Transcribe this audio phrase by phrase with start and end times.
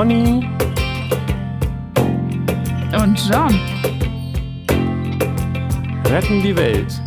[0.00, 0.48] Pony
[3.02, 3.60] und John
[6.06, 7.02] retten die Welt.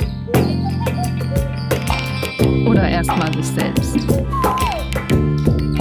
[2.67, 3.97] Oder erstmal sich selbst.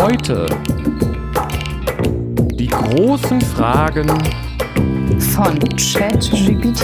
[0.00, 0.46] Heute
[2.54, 4.08] die großen Fragen
[5.18, 6.82] von ChatGPT.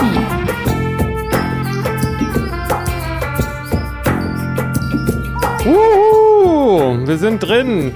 [5.64, 7.94] Uhu, wir sind drin.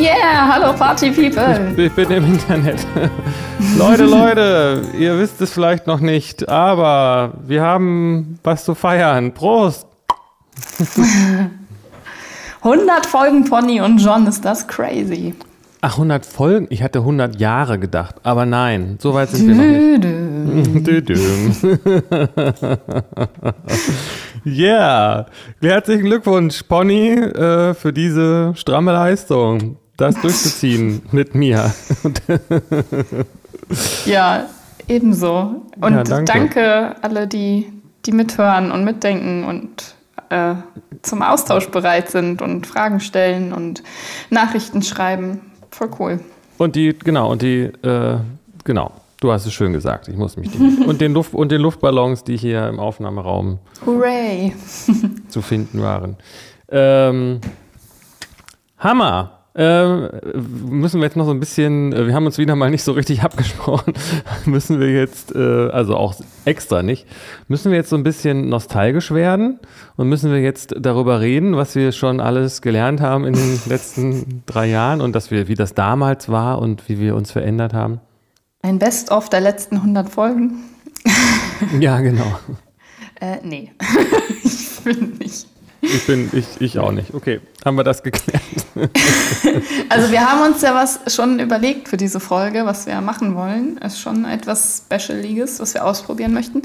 [0.00, 1.72] Yeah, hallo Party People.
[1.72, 2.86] Ich, ich bin im Internet.
[3.78, 9.32] Leute, Leute, ihr wisst es vielleicht noch nicht, aber wir haben was zu feiern.
[9.32, 9.86] Prost.
[12.62, 15.34] 100 Folgen Pony und John, ist das crazy.
[15.82, 16.66] Ach, 100 Folgen?
[16.70, 20.86] Ich hatte 100 Jahre gedacht, aber nein, so weit sind wir noch nicht.
[20.86, 21.54] Düdüm.
[24.46, 25.26] yeah,
[25.60, 31.74] herzlichen Glückwunsch, Pony, äh, für diese stramme Leistung, das durchzuziehen mit mir.
[34.04, 34.46] ja,
[34.88, 35.62] ebenso.
[35.80, 36.32] Und ja, danke.
[36.32, 37.72] danke alle, die,
[38.06, 39.94] die mithören und mitdenken und
[40.30, 40.54] äh,
[41.02, 43.82] zum Austausch bereit sind und Fragen stellen und
[44.30, 45.40] Nachrichten schreiben.
[45.70, 46.20] Voll cool.
[46.58, 48.16] Und die, genau, und die, äh,
[48.64, 50.86] genau, du hast es schön gesagt, ich muss mich nicht.
[50.86, 54.54] und, den Luft, und den Luftballons, die hier im Aufnahmeraum Hooray.
[55.28, 56.16] zu finden waren.
[56.68, 57.40] Ähm,
[58.78, 59.33] Hammer!
[59.56, 60.08] Ähm,
[60.68, 62.90] müssen wir jetzt noch so ein bisschen, äh, wir haben uns wieder mal nicht so
[62.90, 63.94] richtig abgesprochen,
[64.46, 67.06] müssen wir jetzt, äh, also auch extra nicht,
[67.46, 69.60] müssen wir jetzt so ein bisschen nostalgisch werden
[69.96, 74.42] und müssen wir jetzt darüber reden, was wir schon alles gelernt haben in den letzten
[74.46, 78.00] drei Jahren und dass wir, wie das damals war und wie wir uns verändert haben?
[78.62, 80.64] Ein Best-of der letzten 100 Folgen.
[81.80, 82.38] ja, genau.
[83.20, 83.70] Äh, nee,
[84.42, 85.46] ich bin nicht.
[85.80, 87.14] Ich bin, ich, ich auch nicht.
[87.14, 88.42] Okay, haben wir das geklärt.
[89.88, 93.78] also wir haben uns ja was schon überlegt für diese Folge, was wir machen wollen.
[93.80, 96.62] Es ist schon etwas Specialiges, was wir ausprobieren möchten.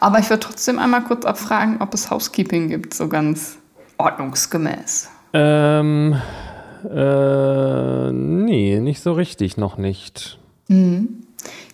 [0.00, 3.56] Aber ich würde trotzdem einmal kurz abfragen, ob es Housekeeping gibt, so ganz
[3.98, 5.08] ordnungsgemäß.
[5.32, 6.20] Ähm,
[6.90, 10.38] äh, nee, nicht so richtig, noch nicht.
[10.68, 11.24] Mhm.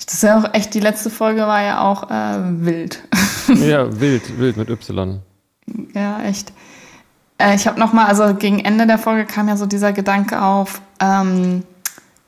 [0.05, 3.03] Das ist ja auch echt, die letzte Folge war ja auch äh, wild.
[3.49, 5.21] ja, wild, wild mit Y.
[5.95, 6.53] Ja, echt.
[7.41, 10.43] Äh, ich habe noch mal, also gegen Ende der Folge kam ja so dieser Gedanke
[10.43, 11.63] auf ähm,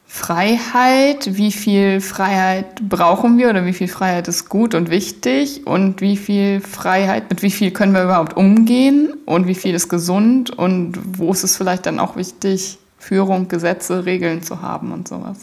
[0.06, 1.36] Freiheit.
[1.36, 6.16] Wie viel Freiheit brauchen wir oder wie viel Freiheit ist gut und wichtig und wie
[6.16, 10.98] viel Freiheit, mit wie viel können wir überhaupt umgehen und wie viel ist gesund und
[11.18, 15.38] wo ist es vielleicht dann auch wichtig, Führung, Gesetze, Regeln zu haben und sowas.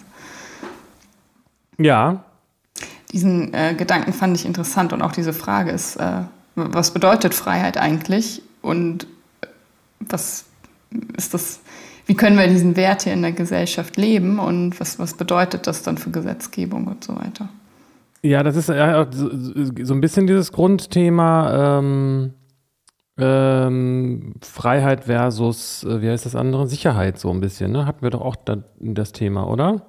[1.78, 2.24] Ja.
[3.12, 6.22] Diesen äh, Gedanken fand ich interessant und auch diese Frage ist, äh,
[6.56, 9.08] was bedeutet Freiheit eigentlich und
[10.00, 10.46] was
[11.18, 11.60] ist das,
[12.06, 15.84] wie können wir diesen Wert hier in der Gesellschaft leben und was, was bedeutet das
[15.84, 17.50] dann für Gesetzgebung und so weiter?
[18.22, 22.34] Ja, das ist so ein bisschen dieses Grundthema ähm,
[23.18, 26.68] ähm, Freiheit versus, äh, wie heißt das andere?
[26.68, 27.86] Sicherheit so ein bisschen, ne?
[27.86, 29.86] Hatten wir doch auch da, das Thema, oder?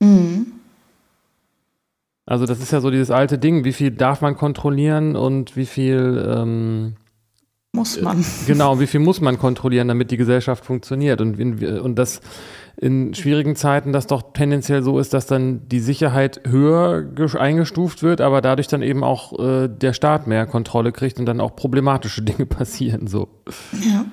[0.00, 0.46] Mhm.
[2.26, 5.66] Also das ist ja so dieses alte Ding, wie viel darf man kontrollieren und wie
[5.66, 6.94] viel ähm,
[7.78, 8.24] muss man.
[8.46, 11.20] Genau, wie viel muss man kontrollieren, damit die Gesellschaft funktioniert?
[11.20, 12.20] Und, in, und das
[12.76, 17.08] in schwierigen Zeiten das doch tendenziell so ist, dass dann die Sicherheit höher
[17.38, 21.40] eingestuft wird, aber dadurch dann eben auch äh, der Staat mehr Kontrolle kriegt und dann
[21.40, 23.06] auch problematische Dinge passieren.
[23.06, 23.28] So.
[23.72, 24.04] Ja.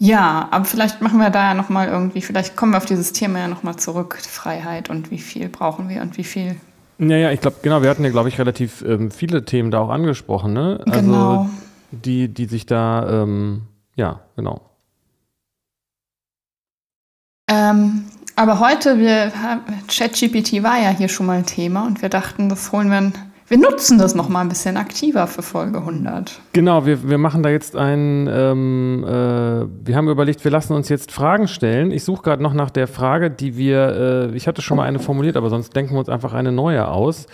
[0.00, 3.40] Ja, aber vielleicht machen wir da ja nochmal irgendwie, vielleicht kommen wir auf dieses Thema
[3.40, 6.54] ja nochmal zurück, Freiheit und wie viel brauchen wir und wie viel
[6.98, 9.90] naja, ich glaube, genau, wir hatten ja, glaube ich, relativ ähm, viele Themen da auch
[9.90, 10.80] angesprochen, ne?
[10.86, 11.50] Also, genau.
[11.90, 13.62] Die, die sich da, ähm,
[13.96, 14.60] ja, genau.
[17.50, 18.04] Ähm,
[18.36, 19.32] aber heute, wir,
[19.88, 23.12] ChatGPT war ja hier schon mal ein Thema und wir dachten, das holen wir
[23.48, 26.40] wir nutzen das noch mal ein bisschen aktiver für Folge 100.
[26.52, 30.88] Genau, wir, wir machen da jetzt ein, ähm, äh, wir haben überlegt, wir lassen uns
[30.90, 31.90] jetzt Fragen stellen.
[31.90, 34.98] Ich suche gerade noch nach der Frage, die wir, äh, ich hatte schon mal eine
[34.98, 37.26] formuliert, aber sonst denken wir uns einfach eine neue aus.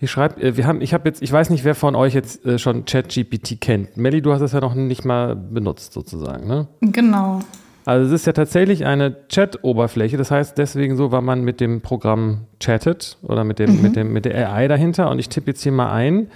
[0.00, 2.44] Ich schreibe, äh, wir haben, ich habe jetzt, ich weiß nicht, wer von euch jetzt
[2.46, 3.96] äh, schon ChatGPT kennt.
[3.96, 6.68] Melly, du hast es ja noch nicht mal benutzt sozusagen, ne?
[6.80, 7.40] Genau.
[7.86, 10.16] Also es ist ja tatsächlich eine Chat-Oberfläche.
[10.16, 13.82] Das heißt deswegen so, weil man mit dem Programm chattet oder mit, dem, mhm.
[13.82, 15.08] mit, dem, mit der AI dahinter.
[15.08, 16.28] Und ich tippe jetzt hier mal ein.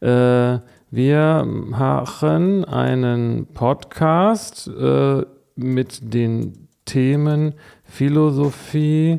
[0.00, 0.60] Äh,
[0.92, 5.22] wir machen einen Podcast äh,
[5.56, 9.18] mit den Themen Philosophie,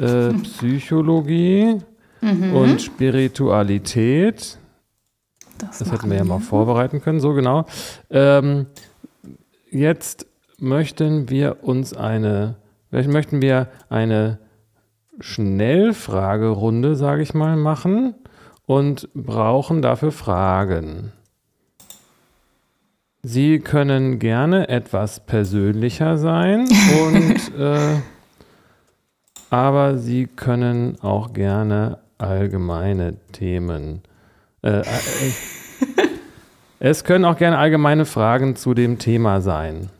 [0.00, 1.80] äh, Psychologie
[2.22, 2.56] mhm.
[2.56, 4.56] und Spiritualität.
[5.58, 7.66] Das, das hätten wir ja mal vorbereiten können, so genau.
[8.08, 8.66] Ähm,
[9.70, 10.26] jetzt
[10.64, 12.56] möchten wir uns eine,
[12.90, 14.38] vielleicht möchten wir eine
[15.20, 18.14] Schnellfragerunde, sage ich mal, machen
[18.66, 21.12] und brauchen dafür Fragen.
[23.22, 26.68] Sie können gerne etwas persönlicher sein
[27.06, 28.00] und äh,
[29.50, 34.02] aber Sie können auch gerne allgemeine Themen.
[34.62, 34.84] Äh, äh,
[36.80, 39.90] es können auch gerne allgemeine Fragen zu dem Thema sein.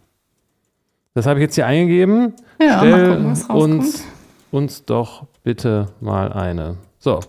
[1.14, 2.34] Das habe ich jetzt hier eingegeben.
[2.60, 3.60] Ja, Stell gucken, rauskommt.
[3.60, 4.04] uns,
[4.50, 6.76] uns doch bitte mal eine.
[6.98, 7.20] So,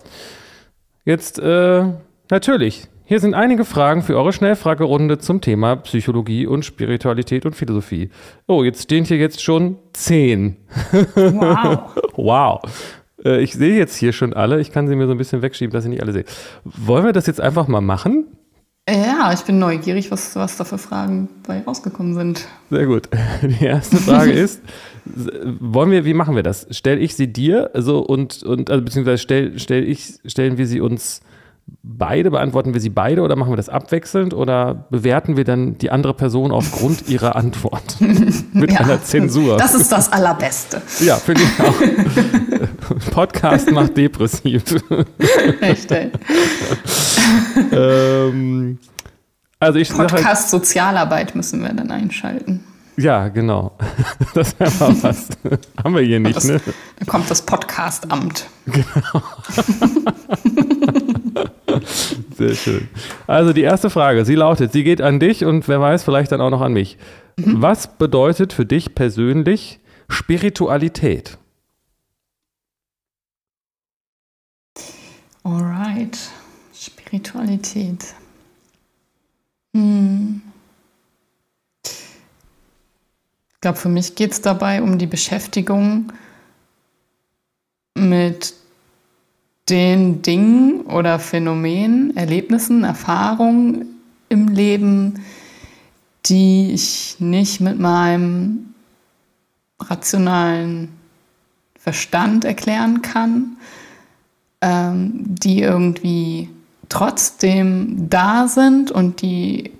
[1.04, 1.84] jetzt äh,
[2.30, 2.88] natürlich.
[3.08, 8.10] Hier sind einige Fragen für eure Schnellfragerunde zum Thema Psychologie und Spiritualität und Philosophie.
[8.48, 10.56] Oh, jetzt stehen hier jetzt schon zehn.
[11.14, 11.78] Wow.
[12.16, 12.60] Wow.
[13.24, 14.58] Äh, Ich sehe jetzt hier schon alle.
[14.60, 16.24] Ich kann sie mir so ein bisschen wegschieben, dass ich nicht alle sehe.
[16.64, 18.26] Wollen wir das jetzt einfach mal machen?
[18.88, 22.46] Ja, ich bin neugierig, was, was da für Fragen bei rausgekommen sind.
[22.70, 23.08] Sehr gut.
[23.42, 24.62] Die erste Frage ist,
[25.04, 26.68] wollen wir, wie machen wir das?
[26.70, 30.80] Stell ich sie dir, also und, und also beziehungsweise stell, stell ich, stellen wir sie
[30.80, 31.20] uns
[31.82, 35.90] beide, beantworten wir sie beide oder machen wir das abwechselnd oder bewerten wir dann die
[35.90, 37.96] andere Person aufgrund ihrer Antwort
[38.52, 39.56] mit Ja, einer Zensur?
[39.56, 40.80] Das ist das Allerbeste.
[41.00, 43.10] ja, finde ich auch.
[43.10, 44.62] Podcast macht depressiv.
[45.60, 46.10] Echt, ey.
[47.72, 48.78] ähm,
[49.58, 52.62] also ich sage, Podcast Sozialarbeit müssen wir dann einschalten.
[52.96, 53.72] ja, genau.
[54.34, 55.28] Das wäre mal was.
[55.82, 56.60] Haben wir hier nicht, Das, ne?
[56.98, 58.46] Da kommt das Podcast-Amt.
[62.36, 62.88] Sehr schön.
[63.26, 66.40] Also die erste Frage, sie lautet, sie geht an dich und wer weiß, vielleicht dann
[66.42, 66.98] auch noch an mich.
[67.38, 71.38] Was bedeutet für dich persönlich Spiritualität?
[75.42, 76.18] Alright.
[76.74, 78.04] Spiritualität.
[79.74, 80.42] Hm.
[81.84, 86.12] Ich glaube, für mich geht es dabei um die Beschäftigung
[87.94, 88.54] mit
[89.68, 95.24] den Dingen oder Phänomenen, Erlebnissen, Erfahrungen im Leben,
[96.26, 98.74] die ich nicht mit meinem
[99.80, 100.88] rationalen
[101.78, 103.56] Verstand erklären kann,
[104.60, 106.48] ähm, die irgendwie
[106.88, 109.72] trotzdem da sind und die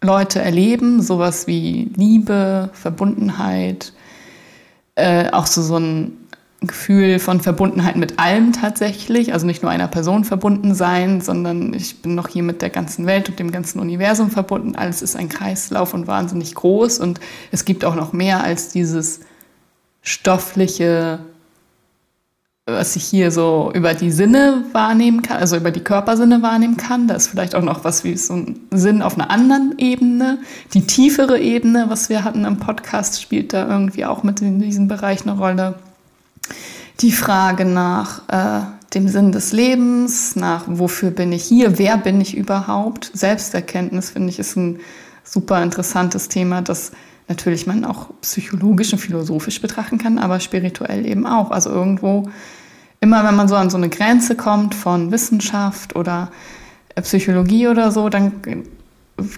[0.00, 3.92] Leute erleben, sowas wie Liebe, Verbundenheit,
[4.94, 6.27] äh, auch so, so ein
[6.60, 12.02] Gefühl von Verbundenheit mit allem tatsächlich, also nicht nur einer Person verbunden sein, sondern ich
[12.02, 14.74] bin noch hier mit der ganzen Welt und dem ganzen Universum verbunden.
[14.74, 17.20] Alles ist ein Kreislauf und wahnsinnig groß und
[17.52, 19.20] es gibt auch noch mehr als dieses
[20.02, 21.20] stoffliche,
[22.66, 27.06] was ich hier so über die Sinne wahrnehmen kann, also über die Körpersinne wahrnehmen kann.
[27.06, 30.38] Da ist vielleicht auch noch was wie so ein Sinn auf einer anderen Ebene.
[30.74, 34.88] Die tiefere Ebene, was wir hatten im Podcast, spielt da irgendwie auch mit in diesem
[34.88, 35.76] Bereich eine Rolle.
[37.00, 42.20] Die Frage nach äh, dem Sinn des Lebens, nach wofür bin ich hier, wer bin
[42.20, 43.10] ich überhaupt.
[43.14, 44.80] Selbsterkenntnis, finde ich, ist ein
[45.24, 46.92] super interessantes Thema, das
[47.28, 51.50] natürlich man auch psychologisch und philosophisch betrachten kann, aber spirituell eben auch.
[51.50, 52.30] Also irgendwo,
[53.00, 56.30] immer wenn man so an so eine Grenze kommt von Wissenschaft oder
[56.94, 58.40] äh, Psychologie oder so, dann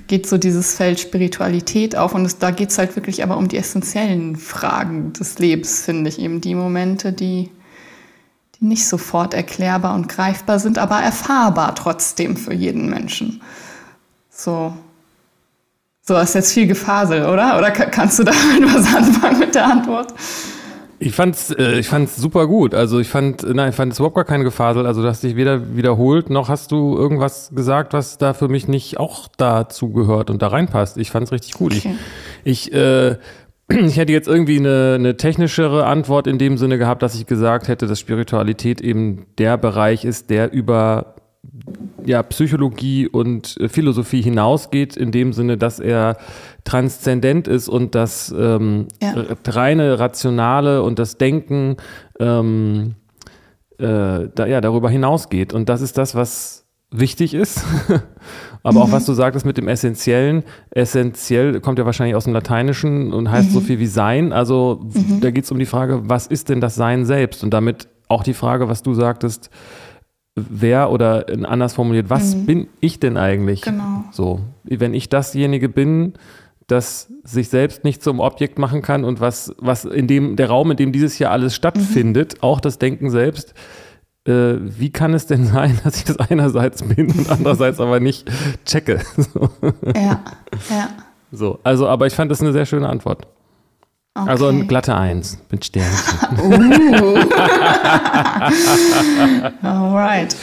[0.06, 3.48] geht so dieses Feld Spiritualität auf und es, da geht es halt wirklich aber um
[3.48, 7.50] die essentiellen Fragen des Lebens, finde ich, eben die Momente, die,
[8.60, 13.40] die nicht sofort erklärbar und greifbar sind, aber erfahrbar trotzdem für jeden Menschen.
[14.30, 14.74] So.
[16.02, 17.56] So, ist jetzt viel Gefasel, oder?
[17.58, 20.12] Oder ka- kannst du damit was anfangen mit der Antwort?
[21.02, 22.74] Ich fand's, äh, ich fand's super gut.
[22.74, 24.84] Also ich fand, nein, ich fand es überhaupt gar keine Gefasel.
[24.86, 28.68] Also du hast dich weder wiederholt, noch hast du irgendwas gesagt, was da für mich
[28.68, 30.98] nicht auch dazu gehört und da reinpasst.
[30.98, 31.74] Ich fand's richtig gut.
[31.74, 31.94] Okay.
[32.44, 33.16] Ich, ich, äh,
[33.70, 37.68] ich hätte jetzt irgendwie eine, eine technischere Antwort in dem Sinne gehabt, dass ich gesagt
[37.68, 41.14] hätte, dass Spiritualität eben der Bereich ist, der über
[42.04, 46.16] ja, Psychologie und äh, Philosophie hinausgeht, in dem Sinne, dass er
[46.64, 49.14] transzendent ist und das ähm, Ja.
[49.14, 51.76] r- reine Rationale und das Denken
[52.18, 52.94] ähm,
[53.78, 55.52] äh, da, ja, darüber hinausgeht.
[55.52, 57.64] Und das ist das, was wichtig ist.
[58.62, 60.42] Aber auch was du sagtest mit dem Essentiellen.
[60.70, 64.32] Essentiell kommt ja wahrscheinlich aus dem Lateinischen und heißt so viel wie Sein.
[64.34, 64.84] Also
[65.20, 67.42] da geht es um die Frage, was ist denn das Sein selbst?
[67.42, 69.48] Und damit auch die Frage, was du sagtest,
[70.36, 73.62] wer oder anders formuliert, was bin ich denn eigentlich?
[73.62, 74.04] Genau.
[74.10, 76.14] So, wenn ich dasjenige bin,
[76.70, 80.70] das sich selbst nicht zum Objekt machen kann und was, was in dem, der Raum,
[80.70, 83.54] in dem dieses hier alles stattfindet, auch das Denken selbst,
[84.24, 88.30] äh, wie kann es denn sein, dass ich das einerseits bin und andererseits aber nicht
[88.64, 89.00] checke?
[89.16, 89.50] So,
[89.94, 90.24] Ja,
[90.70, 90.88] ja.
[91.32, 91.58] so.
[91.62, 93.26] also, aber ich fand das eine sehr schöne Antwort.
[94.12, 94.28] Okay.
[94.28, 96.18] Also eine glatte Eins mit Sternchen.
[96.42, 97.16] uh.
[99.66, 100.36] Alright.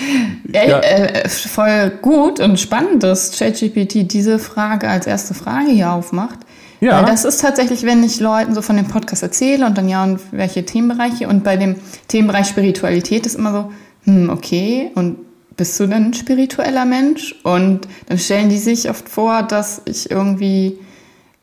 [0.54, 0.80] Ja.
[0.80, 6.40] Äh, voll gut und spannend, dass ChatGPT diese Frage als erste Frage hier aufmacht.
[6.80, 7.00] Ja.
[7.00, 10.02] Weil das ist tatsächlich, wenn ich Leuten so von dem Podcast erzähle und dann ja,
[10.04, 11.28] und welche Themenbereiche.
[11.28, 11.76] Und bei dem
[12.08, 13.72] Themenbereich Spiritualität ist immer so,
[14.06, 15.18] hm, okay, und
[15.58, 17.36] bist du denn ein spiritueller Mensch?
[17.44, 20.78] Und dann stellen die sich oft vor, dass ich irgendwie,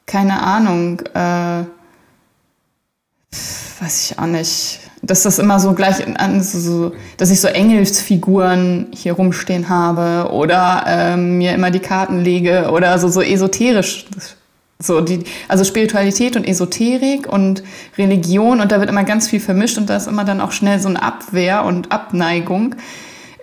[0.07, 1.65] keine Ahnung, äh,
[3.81, 5.97] weiß ich auch nicht, dass das immer so gleich,
[6.41, 12.71] so, dass ich so Engelsfiguren hier rumstehen habe oder ähm, mir immer die Karten lege
[12.71, 14.07] oder so, so esoterisch.
[14.81, 17.63] So die, also Spiritualität und Esoterik und
[17.97, 20.81] Religion und da wird immer ganz viel vermischt und da ist immer dann auch schnell
[20.81, 22.75] so eine Abwehr und Abneigung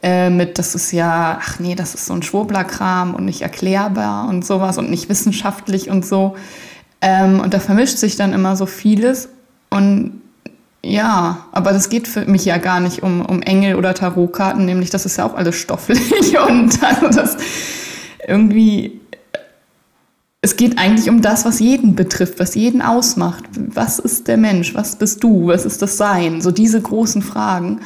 [0.03, 4.27] äh, mit, das ist ja, ach nee, das ist so ein Schwurblerkram und nicht erklärbar
[4.27, 6.36] und sowas und nicht wissenschaftlich und so.
[7.01, 9.29] Ähm, und da vermischt sich dann immer so vieles
[9.71, 10.21] und
[10.83, 14.89] ja, aber das geht für mich ja gar nicht um, um Engel oder Tarotkarten, nämlich
[14.89, 17.37] das ist ja auch alles stofflich und also das
[18.27, 18.99] irgendwie,
[20.41, 23.43] es geht eigentlich um das, was jeden betrifft, was jeden ausmacht.
[23.55, 24.73] Was ist der Mensch?
[24.73, 25.47] Was bist du?
[25.47, 26.41] Was ist das Sein?
[26.41, 27.81] So diese großen Fragen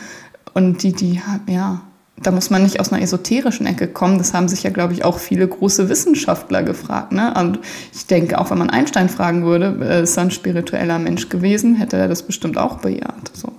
[0.54, 1.82] und die, die, ja,
[2.22, 4.18] da muss man nicht aus einer esoterischen Ecke kommen.
[4.18, 7.12] Das haben sich ja, glaube ich, auch viele große Wissenschaftler gefragt.
[7.12, 7.34] Ne?
[7.38, 7.60] Und
[7.94, 11.76] ich denke, auch wenn man Einstein fragen würde, äh, ist er ein spiritueller Mensch gewesen,
[11.76, 13.32] hätte er das bestimmt auch bejaht.
[13.34, 13.52] So.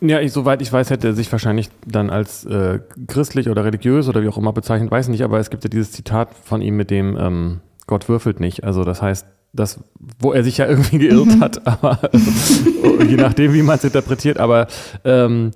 [0.00, 4.08] Ja, ich, soweit ich weiß, hätte er sich wahrscheinlich dann als äh, christlich oder religiös
[4.08, 6.76] oder wie auch immer bezeichnet, weiß nicht, aber es gibt ja dieses Zitat von ihm
[6.76, 8.64] mit dem ähm, Gott würfelt nicht.
[8.64, 9.80] Also das heißt, das,
[10.18, 12.10] wo er sich ja irgendwie geirrt hat, aber
[13.08, 14.66] je nachdem, wie man es interpretiert, aber
[15.04, 15.52] ähm,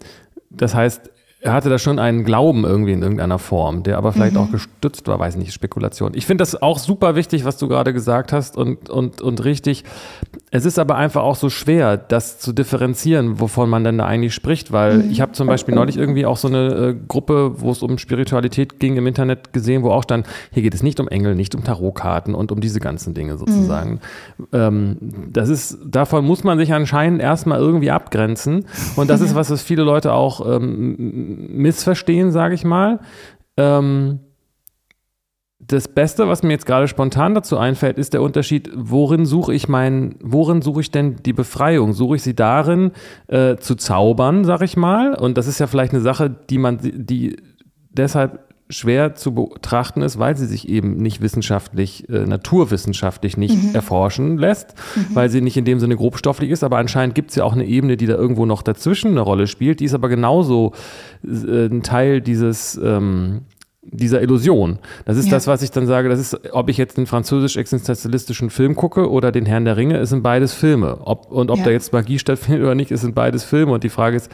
[0.50, 4.34] das heißt, er hatte da schon einen Glauben irgendwie in irgendeiner Form, der aber vielleicht
[4.34, 4.40] mhm.
[4.40, 6.12] auch gestützt war, weiß nicht, Spekulation.
[6.14, 9.84] Ich finde das auch super wichtig, was du gerade gesagt hast und, und, und richtig.
[10.50, 14.34] Es ist aber einfach auch so schwer, das zu differenzieren, wovon man denn da eigentlich
[14.34, 15.10] spricht, weil mhm.
[15.12, 18.80] ich habe zum Beispiel neulich irgendwie auch so eine äh, Gruppe, wo es um Spiritualität
[18.80, 21.62] ging, im Internet gesehen, wo auch stand, hier geht es nicht um Engel, nicht um
[21.62, 24.00] Tarotkarten und um diese ganzen Dinge sozusagen.
[24.38, 24.46] Mhm.
[24.52, 24.96] Ähm,
[25.32, 28.64] das ist, davon muss man sich anscheinend erstmal irgendwie abgrenzen
[28.96, 33.00] und das ist was, was viele Leute auch ähm, missverstehen, sage ich mal.
[33.56, 34.20] Ähm,
[35.60, 39.68] das Beste, was mir jetzt gerade spontan dazu einfällt, ist der Unterschied, worin suche ich
[39.68, 41.92] mein, worin suche ich denn die Befreiung?
[41.92, 42.92] Suche ich sie darin,
[43.26, 45.14] äh, zu zaubern, sag ich mal?
[45.14, 47.36] Und das ist ja vielleicht eine Sache, die man, die
[47.90, 53.74] deshalb schwer zu betrachten ist, weil sie sich eben nicht wissenschaftlich, äh, naturwissenschaftlich nicht mhm.
[53.74, 55.14] erforschen lässt, mhm.
[55.14, 56.62] weil sie nicht in dem Sinne grobstofflich ist.
[56.62, 59.46] Aber anscheinend gibt es ja auch eine Ebene, die da irgendwo noch dazwischen eine Rolle
[59.46, 59.80] spielt.
[59.80, 60.72] Die ist aber genauso
[61.24, 63.42] äh, ein Teil dieses ähm,
[63.90, 64.78] dieser Illusion.
[65.04, 65.32] Das ist ja.
[65.32, 69.32] das, was ich dann sage, das ist, ob ich jetzt den französisch-existenzialistischen Film gucke oder
[69.32, 70.98] den Herrn der Ringe, es sind beides Filme.
[71.04, 71.64] Ob, und ob ja.
[71.64, 73.72] da jetzt Magie stattfindet oder nicht, es sind beides Filme.
[73.72, 74.30] Und die Frage ist,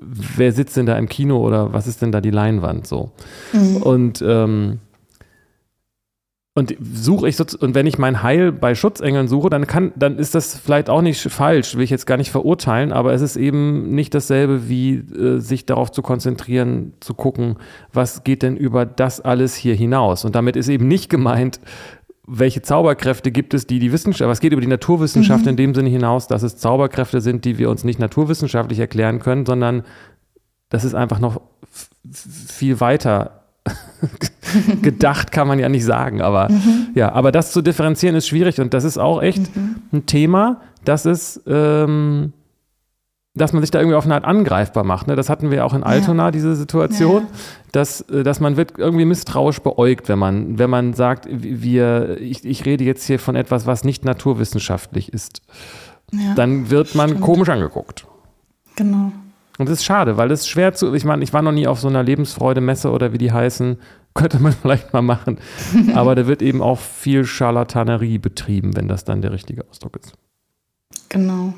[0.00, 3.10] wer sitzt denn da im Kino oder was ist denn da die Leinwand so?
[3.52, 3.76] Mhm.
[3.78, 4.78] Und ähm,
[6.58, 10.18] und suche ich so, und wenn ich mein Heil bei Schutzengeln suche, dann kann, dann
[10.18, 13.36] ist das vielleicht auch nicht falsch, will ich jetzt gar nicht verurteilen, aber es ist
[13.36, 17.58] eben nicht dasselbe, wie äh, sich darauf zu konzentrieren, zu gucken,
[17.92, 20.24] was geht denn über das alles hier hinaus.
[20.24, 21.60] Und damit ist eben nicht gemeint,
[22.28, 25.50] welche Zauberkräfte gibt es, die die Wissenschaft, was geht über die Naturwissenschaft mhm.
[25.50, 29.46] in dem Sinne hinaus, dass es Zauberkräfte sind, die wir uns nicht naturwissenschaftlich erklären können,
[29.46, 29.82] sondern
[30.68, 31.40] das ist einfach noch
[32.10, 33.42] viel weiter
[34.82, 36.88] gedacht, kann man ja nicht sagen, aber mhm.
[36.94, 39.76] ja, aber das zu differenzieren ist schwierig und das ist auch echt mhm.
[39.92, 42.34] ein Thema, das ist ähm,
[43.38, 45.06] dass man sich da irgendwie auf eine Art angreifbar macht.
[45.06, 45.16] Ne?
[45.16, 46.30] Das hatten wir auch in Altona, ja.
[46.30, 47.28] diese Situation, ja.
[47.72, 52.44] dass, äh, dass man wird irgendwie misstrauisch beäugt, wenn man, wenn man sagt, wir, ich,
[52.44, 55.42] ich rede jetzt hier von etwas, was nicht naturwissenschaftlich ist.
[56.12, 57.24] Ja, Dann wird man stimmt.
[57.24, 58.06] komisch angeguckt.
[58.76, 59.12] Genau.
[59.58, 61.66] Und das ist schade, weil das ist schwer zu, ich meine, ich war noch nie
[61.66, 63.78] auf so einer Lebensfreude-Messe oder wie die heißen,
[64.14, 65.38] könnte man vielleicht mal machen.
[65.94, 70.14] Aber da wird eben auch viel Charlatanerie betrieben, wenn das dann der richtige Ausdruck ist.
[71.08, 71.54] Genau.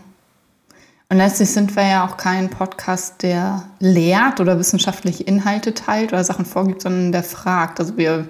[1.10, 6.22] Und letztlich sind wir ja auch kein Podcast, der lehrt oder wissenschaftliche Inhalte teilt oder
[6.22, 7.80] Sachen vorgibt, sondern der fragt.
[7.80, 8.28] Also wir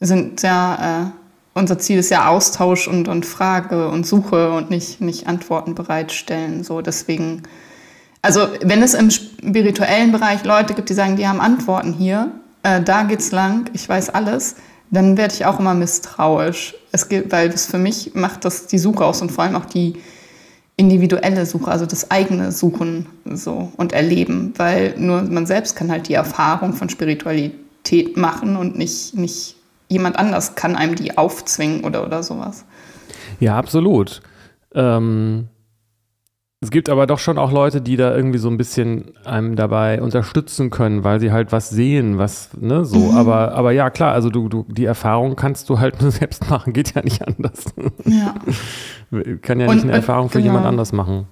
[0.00, 1.06] sind ja, äh,
[1.52, 6.64] unser Ziel ist ja Austausch und, und Frage und Suche und nicht, nicht Antworten bereitstellen.
[6.64, 7.42] So deswegen,
[8.22, 12.80] also wenn es im spirituellen Bereich Leute gibt, die sagen, die haben Antworten hier, äh,
[12.80, 14.56] da geht's lang, ich weiß alles,
[14.90, 16.74] dann werde ich auch immer misstrauisch.
[16.90, 19.66] Es geht, weil es für mich macht das die Suche aus und vor allem auch
[19.66, 19.96] die
[20.76, 26.08] individuelle Suche, also das eigene Suchen so und Erleben, weil nur man selbst kann halt
[26.08, 29.56] die Erfahrung von Spiritualität machen und nicht, nicht
[29.88, 32.64] jemand anders kann einem die aufzwingen oder, oder sowas.
[33.40, 34.20] Ja, absolut.
[34.74, 35.48] Ähm,
[36.62, 40.00] es gibt aber doch schon auch Leute, die da irgendwie so ein bisschen einem dabei
[40.00, 42.98] unterstützen können, weil sie halt was sehen, was, ne, so.
[42.98, 43.16] Mhm.
[43.16, 46.72] Aber, aber ja, klar, also du, du, die Erfahrung kannst du halt nur selbst machen,
[46.72, 47.66] geht ja nicht anders.
[48.04, 48.34] Ja.
[49.42, 50.52] Kann ja nicht eine Erfahrung für genau.
[50.52, 51.26] jemand anders machen.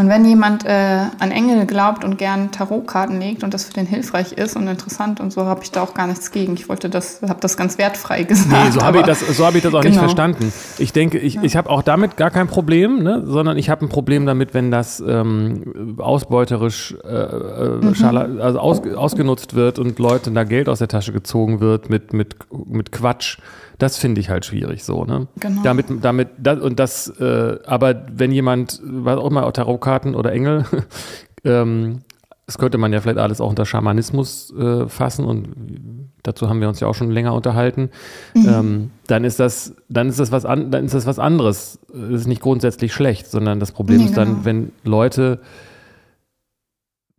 [0.00, 0.70] Und wenn jemand äh,
[1.18, 5.20] an Engel glaubt und gern Tarotkarten legt und das für den hilfreich ist und interessant
[5.20, 6.54] und so, habe ich da auch gar nichts gegen.
[6.54, 8.50] Ich wollte das, habe das ganz wertfrei gesagt.
[8.50, 9.90] Nee, so habe ich das, so hab ich das auch genau.
[9.90, 10.54] nicht verstanden.
[10.78, 11.42] Ich denke, ich, ja.
[11.42, 13.24] ich habe auch damit gar kein Problem, ne?
[13.26, 18.40] sondern ich habe ein Problem damit, wenn das ähm, ausbeuterisch äh, äh mhm.
[18.40, 22.36] also aus, ausgenutzt wird und Leuten da Geld aus der Tasche gezogen wird mit, mit,
[22.50, 23.36] mit Quatsch.
[23.80, 25.26] Das finde ich halt schwierig so, ne?
[25.40, 25.62] Genau.
[25.64, 30.64] Damit, damit, das, und das, äh, aber wenn jemand, was auch immer, Tarotkarten oder Engel,
[31.44, 32.00] ähm,
[32.46, 36.68] das könnte man ja vielleicht alles auch unter Schamanismus äh, fassen und dazu haben wir
[36.68, 37.90] uns ja auch schon länger unterhalten.
[38.34, 38.48] Mhm.
[38.48, 41.78] Ähm, dann ist das, dann ist das was an, dann ist das was anderes.
[41.92, 44.44] Das ist nicht grundsätzlich schlecht, sondern das Problem nee, ist dann, genau.
[44.44, 45.40] wenn Leute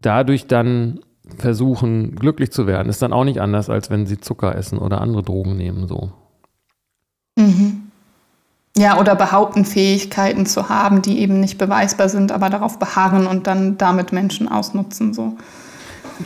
[0.02, 1.00] dadurch dann
[1.38, 5.00] versuchen, glücklich zu werden, ist dann auch nicht anders, als wenn sie Zucker essen oder
[5.00, 6.12] andere Drogen nehmen, so.
[7.38, 7.81] Mhm.
[8.78, 13.46] Ja, oder behaupten, Fähigkeiten zu haben, die eben nicht beweisbar sind, aber darauf beharren und
[13.46, 15.14] dann damit Menschen ausnutzen.
[15.14, 15.36] So.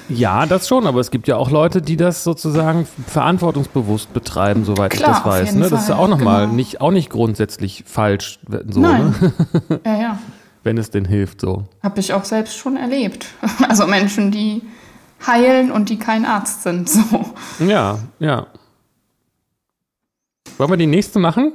[0.10, 4.92] Ja, das schon, aber es gibt ja auch Leute, die das sozusagen verantwortungsbewusst betreiben, soweit
[4.92, 5.56] Klar, ich das weiß.
[5.56, 5.70] Ne?
[5.70, 6.56] Das ist ja auch nochmal genau.
[6.56, 8.40] nicht, auch nicht grundsätzlich falsch.
[8.70, 9.16] So, Nein.
[9.20, 9.80] Ne?
[9.86, 10.20] ja, ja.
[10.64, 11.64] Wenn es denn hilft, so.
[11.82, 13.28] Habe ich auch selbst schon erlebt.
[13.68, 14.62] Also Menschen, die
[15.25, 16.90] heilen und die kein Arzt sind.
[16.90, 17.25] So.
[17.60, 18.48] Ja, ja.
[20.58, 21.54] Wollen wir die nächste machen?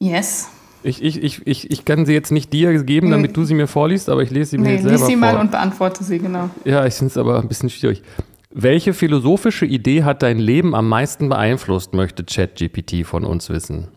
[0.00, 0.48] Yes.
[0.82, 3.66] Ich, ich, ich, ich, ich kann sie jetzt nicht dir geben, damit du sie mir
[3.66, 5.08] vorliest, aber ich lese sie mir nee, jetzt selber vor.
[5.08, 6.48] Lies sie mal und beantworte sie, genau.
[6.64, 8.02] Ja, ich finde es aber ein bisschen schwierig.
[8.50, 13.88] Welche philosophische Idee hat dein Leben am meisten beeinflusst, möchte ChatGPT von uns wissen?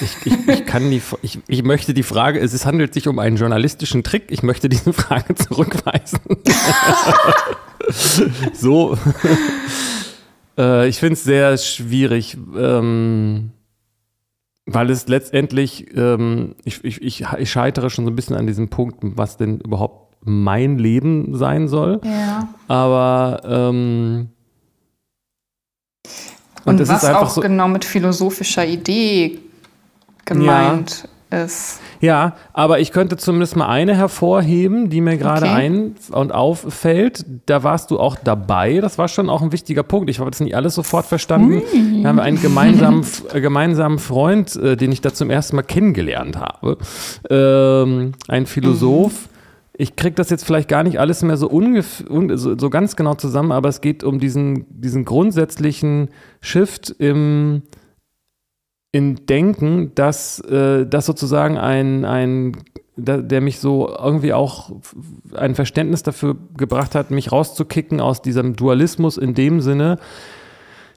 [0.00, 3.36] Ich, ich, ich, kann die, ich, ich möchte die Frage, es handelt sich um einen
[3.36, 6.20] journalistischen Trick, ich möchte diese Frage zurückweisen.
[8.54, 8.96] so.
[10.58, 13.50] Äh, ich finde es sehr schwierig, ähm,
[14.66, 18.68] weil es letztendlich, ähm, ich, ich, ich, ich scheitere schon so ein bisschen an diesem
[18.68, 22.00] Punkt, was denn überhaupt mein Leben sein soll.
[22.04, 22.48] Ja.
[22.68, 24.28] Aber ähm,
[26.64, 29.40] und, und was auch so, genau mit philosophischer Idee
[30.24, 31.08] gemeint.
[31.32, 31.80] Ist.
[32.00, 35.54] Ja, aber ich könnte zumindest mal eine hervorheben, die mir gerade okay.
[35.54, 37.24] ein und auffällt.
[37.46, 38.80] Da warst du auch dabei.
[38.80, 40.10] Das war schon auch ein wichtiger Punkt.
[40.10, 41.62] Ich habe das nicht alles sofort verstanden.
[41.72, 42.02] Ui.
[42.02, 45.62] Da haben wir einen gemeinsamen, äh, gemeinsamen Freund, äh, den ich da zum ersten Mal
[45.62, 46.78] kennengelernt habe.
[47.30, 49.12] Ähm, ein Philosoph.
[49.12, 49.32] Mhm.
[49.74, 53.52] Ich kriege das jetzt vielleicht gar nicht alles mehr so, so, so ganz genau zusammen,
[53.52, 57.62] aber es geht um diesen, diesen grundsätzlichen Shift im,
[58.92, 62.56] in Denken, dass äh, das sozusagen ein, ein
[62.96, 64.70] der, mich so irgendwie auch
[65.34, 69.98] ein Verständnis dafür gebracht hat, mich rauszukicken aus diesem Dualismus in dem Sinne,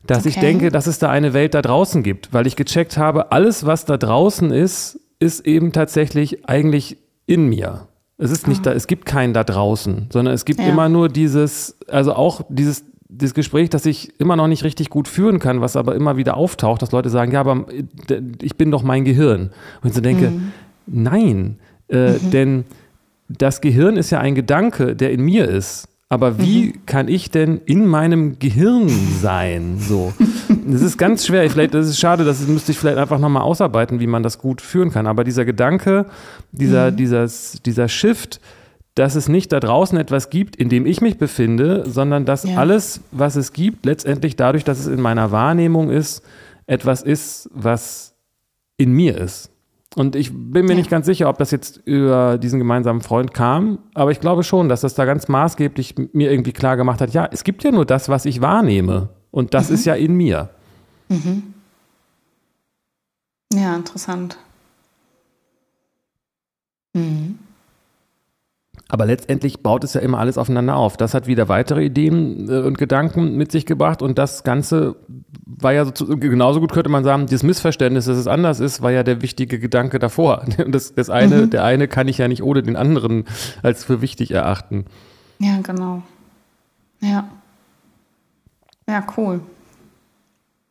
[0.06, 0.30] dass okay.
[0.30, 3.66] ich denke, dass es da eine Welt da draußen gibt, weil ich gecheckt habe, alles,
[3.66, 7.88] was da draußen ist, ist eben tatsächlich eigentlich in mir.
[8.18, 8.72] Es ist nicht ah.
[8.72, 10.68] da, es gibt keinen da draußen, sondern es gibt ja.
[10.68, 12.84] immer nur dieses, also auch dieses
[13.18, 16.38] das Gespräch, das ich immer noch nicht richtig gut führen kann, was aber immer wieder
[16.38, 17.66] auftaucht, dass Leute sagen, ja, aber
[18.10, 19.52] äh, ich bin doch mein Gehirn.
[19.82, 20.52] Und ich so denke, mhm.
[20.88, 22.32] nein, äh, mhm.
[22.32, 22.66] denn
[23.28, 25.88] das Gehirn ist ja ein Gedanke, der in mir ist.
[26.08, 26.86] Aber wie mhm.
[26.86, 28.90] kann ich denn in meinem Gehirn
[29.22, 29.78] sein?
[29.80, 30.14] So.
[30.68, 31.50] Das ist ganz schwer.
[31.50, 34.62] Vielleicht, das ist schade, das müsste ich vielleicht einfach nochmal ausarbeiten, wie man das gut
[34.62, 35.08] führen kann.
[35.08, 36.06] Aber dieser Gedanke,
[36.52, 36.96] dieser, mhm.
[36.96, 38.40] dieses, dieser Shift,
[38.96, 42.58] dass es nicht da draußen etwas gibt, in dem ich mich befinde, sondern dass ja.
[42.58, 46.24] alles, was es gibt, letztendlich dadurch, dass es in meiner Wahrnehmung ist,
[46.66, 48.16] etwas ist, was
[48.78, 49.52] in mir ist.
[49.96, 50.78] Und ich bin mir ja.
[50.78, 54.70] nicht ganz sicher, ob das jetzt über diesen gemeinsamen Freund kam, aber ich glaube schon,
[54.70, 57.86] dass das da ganz maßgeblich mir irgendwie klar gemacht hat, ja, es gibt ja nur
[57.86, 59.10] das, was ich wahrnehme.
[59.32, 59.76] Und das mhm.
[59.76, 60.50] ist ja in mir.
[61.10, 61.54] Mhm.
[63.54, 64.38] Ja, interessant.
[66.94, 67.40] Mhm.
[68.96, 70.96] Aber letztendlich baut es ja immer alles aufeinander auf.
[70.96, 74.96] Das hat wieder weitere Ideen äh, und Gedanken mit sich gebracht und das Ganze
[75.46, 78.92] war ja so, genauso gut könnte man sagen, dieses Missverständnis, dass es anders ist, war
[78.92, 80.46] ja der wichtige Gedanke davor.
[80.68, 81.50] Das, das eine, mhm.
[81.50, 83.26] Der eine kann ich ja nicht ohne den anderen
[83.62, 84.86] als für wichtig erachten.
[85.40, 86.02] Ja, genau.
[87.02, 87.28] Ja.
[88.88, 89.42] Ja, cool.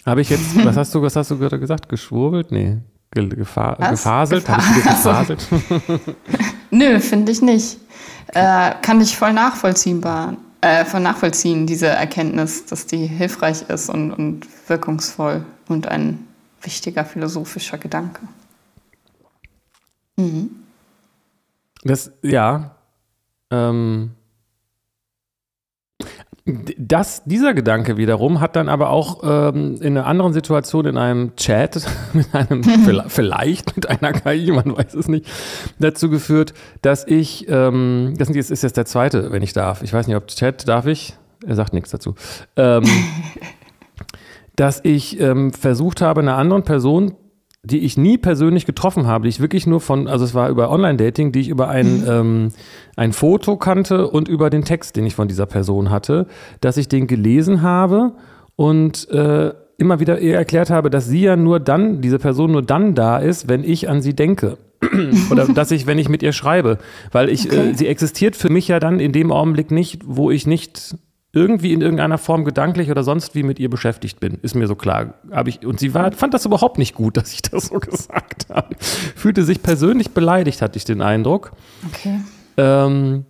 [0.07, 1.91] Habe ich jetzt, was hast du, was hast du gerade gesagt?
[1.91, 2.53] Geschwurbelt?
[2.53, 2.79] Nee.
[3.11, 3.91] Gefa was?
[3.91, 4.47] Gefaselt?
[4.47, 5.49] Gefa Habe ich gefaselt?
[6.75, 7.79] Nö, finde ich nicht.
[8.35, 14.11] Äh, kann ich voll nachvollziehbar, äh, voll nachvollziehen, diese Erkenntnis, dass die hilfreich ist und,
[14.11, 16.27] und wirkungsvoll und einen
[16.63, 18.23] wichtiger philosophischer Gedanke.
[20.17, 20.51] Mhm.
[21.85, 22.75] Das, ja.
[23.53, 24.11] Ähm,
[26.47, 31.37] das, dieser Gedanke wiederum hat dann aber auch ähm, in einer anderen Situation in einem
[31.37, 32.63] Chat mit einem,
[33.09, 35.27] vielleicht mit einer KI, man weiß es nicht,
[35.79, 36.53] dazu geführt,
[36.83, 39.83] dass ich, ähm, das ist jetzt der zweite, wenn ich darf.
[39.83, 41.17] Ich weiß nicht, ob Chat darf ich.
[41.47, 42.15] Er sagt nichts dazu.
[42.57, 42.85] Ähm,
[44.57, 47.17] dass ich ähm, versucht habe, einer anderen Person
[47.65, 50.71] die ich nie persönlich getroffen habe, die ich wirklich nur von, also es war über
[50.71, 52.09] Online-Dating, die ich über ein, mhm.
[52.09, 52.49] ähm,
[52.97, 56.27] ein Foto kannte und über den Text, den ich von dieser Person hatte,
[56.61, 58.13] dass ich den gelesen habe
[58.57, 62.63] und äh, immer wieder ihr erklärt habe, dass sie ja nur dann, diese Person nur
[62.63, 64.59] dann da ist, wenn ich an sie denke.
[65.31, 66.79] Oder dass ich, wenn ich mit ihr schreibe.
[67.11, 67.71] Weil ich, äh, okay.
[67.71, 70.97] äh, sie existiert für mich ja dann in dem Augenblick nicht, wo ich nicht
[71.35, 74.75] irgendwie in irgendeiner Form gedanklich oder sonst wie mit ihr beschäftigt bin, ist mir so
[74.75, 75.15] klar.
[75.31, 78.47] Hab ich, und sie war, fand das überhaupt nicht gut, dass ich das so gesagt
[78.49, 78.75] habe.
[78.79, 81.53] Fühlte sich persönlich beleidigt, hatte ich den Eindruck.
[81.87, 82.21] Okay.
[82.57, 83.25] Ähm,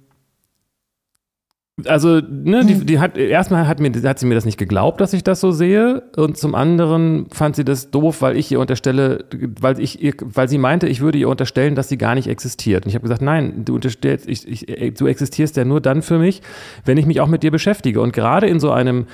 [1.87, 2.87] also, ne, die, hm.
[2.87, 5.51] die hat erstmal hat, mir, hat sie mir das nicht geglaubt, dass ich das so
[5.51, 6.05] sehe.
[6.17, 9.25] Und zum anderen fand sie das doof, weil ich ihr unterstelle,
[9.61, 12.85] weil ich ihr, weil sie meinte, ich würde ihr unterstellen, dass sie gar nicht existiert.
[12.85, 16.19] Und ich habe gesagt, nein, du unterstellst, ich, ich, du existierst ja nur dann für
[16.19, 16.43] mich,
[16.85, 18.01] wenn ich mich auch mit dir beschäftige.
[18.01, 19.07] Und gerade in so einem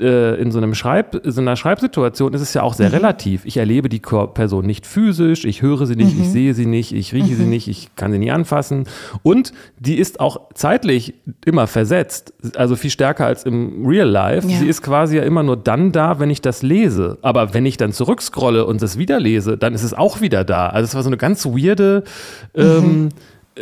[0.00, 2.94] äh, in so, einem Schreib, so einer Schreibsituation ist es ja auch sehr mhm.
[2.94, 3.44] relativ.
[3.44, 6.22] Ich erlebe die Person nicht physisch, ich höre sie nicht, mhm.
[6.22, 7.36] ich sehe sie nicht, ich rieche mhm.
[7.36, 8.84] sie nicht, ich kann sie nie anfassen.
[9.22, 14.48] Und die ist auch zeitlich immer versetzt, also viel stärker als im Real Life.
[14.48, 14.58] Ja.
[14.58, 17.18] Sie ist quasi ja immer nur dann da, wenn ich das lese.
[17.22, 20.68] Aber wenn ich dann zurückscrolle und es wieder lese, dann ist es auch wieder da.
[20.68, 22.04] Also es war so eine ganz weirde
[22.54, 23.08] ähm, mhm.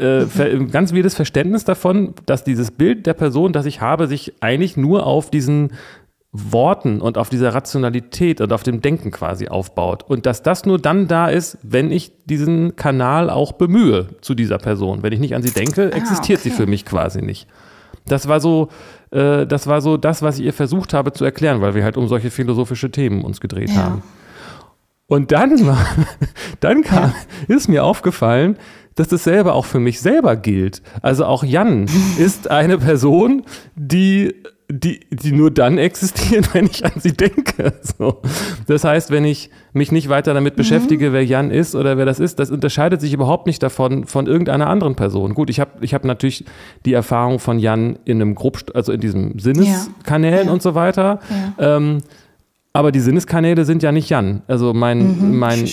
[0.00, 4.76] äh, ganz weirdes Verständnis davon, dass dieses Bild der Person, das ich habe, sich eigentlich
[4.76, 5.72] nur auf diesen
[6.32, 10.04] Worten und auf dieser Rationalität und auf dem Denken quasi aufbaut.
[10.06, 14.58] Und dass das nur dann da ist, wenn ich diesen Kanal auch bemühe zu dieser
[14.58, 15.02] Person.
[15.02, 16.50] Wenn ich nicht an sie denke, ah, existiert okay.
[16.50, 17.48] sie für mich quasi nicht.
[18.06, 18.68] Das war so,
[19.10, 21.96] äh, das war so das, was ich ihr versucht habe zu erklären, weil wir halt
[21.96, 23.84] um solche philosophische Themen uns gedreht ja.
[23.84, 24.02] haben.
[25.06, 25.86] Und dann, war,
[26.60, 27.14] dann kam,
[27.48, 27.56] ja.
[27.56, 28.58] ist mir aufgefallen,
[28.96, 30.82] dass dasselbe auch für mich selber gilt.
[31.00, 31.86] Also auch Jan
[32.18, 33.44] ist eine Person,
[33.76, 34.34] die
[34.70, 37.72] die, die nur dann existieren, wenn ich an sie denke.
[37.82, 38.20] So.
[38.66, 40.58] Das heißt, wenn ich mich nicht weiter damit mhm.
[40.58, 44.26] beschäftige, wer Jan ist oder wer das ist, das unterscheidet sich überhaupt nicht davon von
[44.26, 45.34] irgendeiner anderen Person.
[45.34, 46.44] Gut, ich habe ich hab natürlich
[46.84, 50.52] die Erfahrung von Jan in einem Grob, also in diesem Sinneskanälen ja.
[50.52, 51.20] und so weiter.
[51.58, 51.76] Ja.
[51.76, 51.98] Ähm,
[52.74, 54.42] aber die Sinneskanäle sind ja nicht Jan.
[54.46, 55.64] Also mein, mhm, mein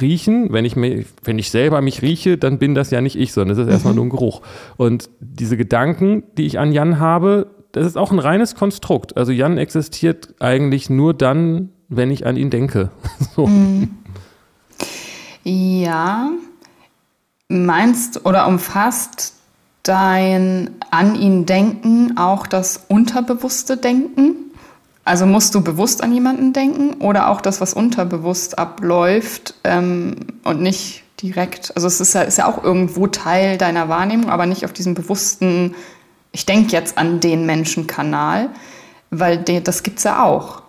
[0.00, 3.32] Riechen, wenn ich, mich, wenn ich selber mich rieche, dann bin das ja nicht ich,
[3.32, 3.96] sondern das ist erstmal mhm.
[3.96, 4.40] nur ein Geruch.
[4.78, 9.16] Und diese Gedanken, die ich an Jan habe, das ist auch ein reines Konstrukt.
[9.16, 12.90] Also Jan existiert eigentlich nur dann, wenn ich an ihn denke.
[13.36, 13.48] so.
[15.44, 16.30] Ja.
[17.48, 19.34] Meinst oder umfasst
[19.82, 24.48] dein an ihn denken auch das unterbewusste Denken?
[25.04, 30.60] Also musst du bewusst an jemanden denken oder auch das, was unterbewusst abläuft ähm, und
[30.60, 31.72] nicht direkt?
[31.74, 34.92] Also es ist ja, ist ja auch irgendwo Teil deiner Wahrnehmung, aber nicht auf diesem
[34.92, 35.74] bewussten
[36.32, 38.50] ich denke jetzt an den Menschenkanal,
[39.10, 40.62] weil de, das gibt es ja auch.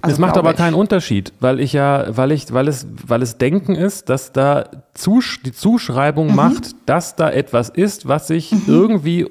[0.00, 0.56] Also, das macht aber ich.
[0.56, 4.68] keinen Unterschied, weil ich ja, weil ich, weil es, weil es Denken ist, dass da
[4.94, 6.36] Zusch die Zuschreibung mhm.
[6.36, 8.62] macht, dass da etwas ist, was sich mhm.
[8.68, 9.30] irgendwie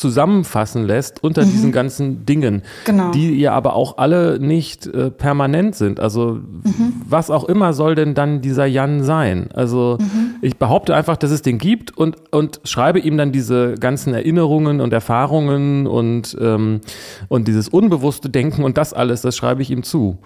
[0.00, 1.50] zusammenfassen lässt unter mhm.
[1.50, 3.10] diesen ganzen Dingen, genau.
[3.12, 6.00] die ja aber auch alle nicht äh, permanent sind.
[6.00, 7.02] Also mhm.
[7.06, 9.50] was auch immer soll denn dann dieser Jan sein?
[9.52, 10.36] Also mhm.
[10.40, 14.80] ich behaupte einfach, dass es den gibt und, und schreibe ihm dann diese ganzen Erinnerungen
[14.80, 16.80] und Erfahrungen und, ähm,
[17.28, 20.18] und dieses unbewusste Denken und das alles, das schreibe ich ihm zu.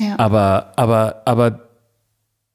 [0.00, 0.14] Ja.
[0.18, 1.60] Aber, aber, aber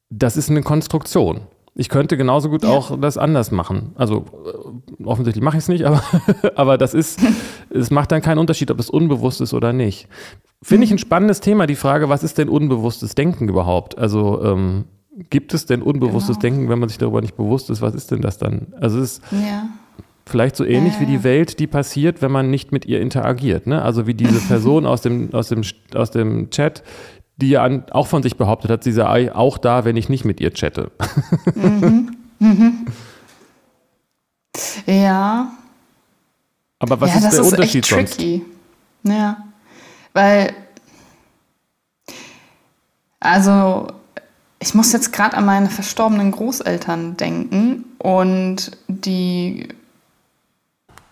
[0.09, 1.41] das ist eine Konstruktion.
[1.75, 2.69] Ich könnte genauso gut ja.
[2.69, 3.93] auch das anders machen.
[3.95, 6.03] Also äh, offensichtlich mache ich es nicht, aber,
[6.55, 7.19] aber das ist,
[7.71, 10.07] es macht dann keinen Unterschied, ob es unbewusst ist oder nicht.
[10.61, 13.97] Finde ich ein spannendes Thema, die Frage, was ist denn unbewusstes Denken überhaupt?
[13.97, 14.85] Also ähm,
[15.29, 16.55] gibt es denn unbewusstes genau.
[16.55, 18.67] Denken, wenn man sich darüber nicht bewusst ist, was ist denn das dann?
[18.79, 19.67] Also es ist ja.
[20.25, 21.01] vielleicht so ähnlich äh.
[21.01, 23.65] wie die Welt, die passiert, wenn man nicht mit ihr interagiert.
[23.65, 23.81] Ne?
[23.81, 25.63] Also wie diese Person aus dem, aus, dem,
[25.95, 26.83] aus dem Chat,
[27.37, 30.25] die ja an, auch von sich behauptet hat, sie sei auch da, wenn ich nicht
[30.25, 30.91] mit ihr chatte.
[31.55, 32.17] Mhm.
[32.39, 32.87] Mhm.
[34.85, 35.53] Ja.
[36.79, 38.45] Aber was ja, ist der ist Unterschied echt tricky.
[39.03, 39.17] sonst?
[39.17, 39.37] Ja,
[40.11, 40.53] weil
[43.21, 43.87] also
[44.59, 49.69] ich muss jetzt gerade an meine verstorbenen Großeltern denken und die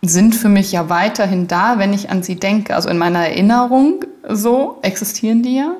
[0.01, 2.75] sind für mich ja weiterhin da, wenn ich an sie denke.
[2.75, 5.75] Also in meiner Erinnerung so existieren die ja.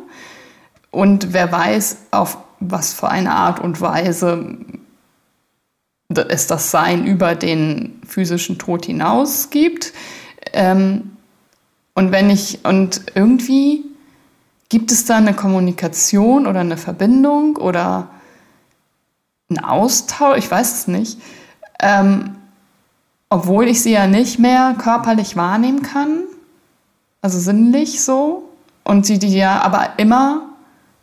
[0.92, 4.58] Und wer weiß, auf was für eine Art und Weise
[6.30, 9.94] es das Sein über den physischen Tod hinaus gibt.
[10.54, 11.12] Ähm,
[11.94, 13.86] und wenn ich, und irgendwie
[14.70, 18.10] gibt es da eine Kommunikation oder eine Verbindung oder
[19.50, 21.20] einen Austausch, ich weiß es nicht,
[21.80, 22.36] ähm,
[23.30, 26.24] obwohl ich sie ja nicht mehr körperlich wahrnehmen kann,
[27.22, 28.50] also sinnlich so,
[28.84, 30.51] und sie die ja aber immer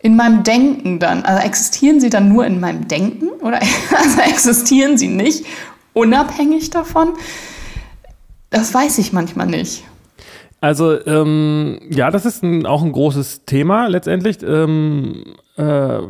[0.01, 3.61] in meinem Denken dann, also existieren sie dann nur in meinem Denken oder
[3.97, 5.45] also existieren sie nicht
[5.93, 7.15] unabhängig davon?
[8.51, 9.85] Das weiß ich manchmal nicht.
[10.61, 14.39] Also ähm, ja, das ist ein, auch ein großes Thema letztendlich.
[14.43, 16.01] Ähm, äh,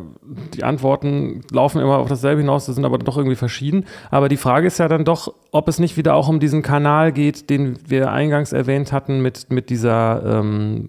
[0.55, 3.85] die Antworten laufen immer auf dasselbe hinaus, das sind aber doch irgendwie verschieden.
[4.09, 7.11] Aber die Frage ist ja dann doch, ob es nicht wieder auch um diesen Kanal
[7.11, 10.85] geht, den wir eingangs erwähnt hatten mit, mit dieser, ähm,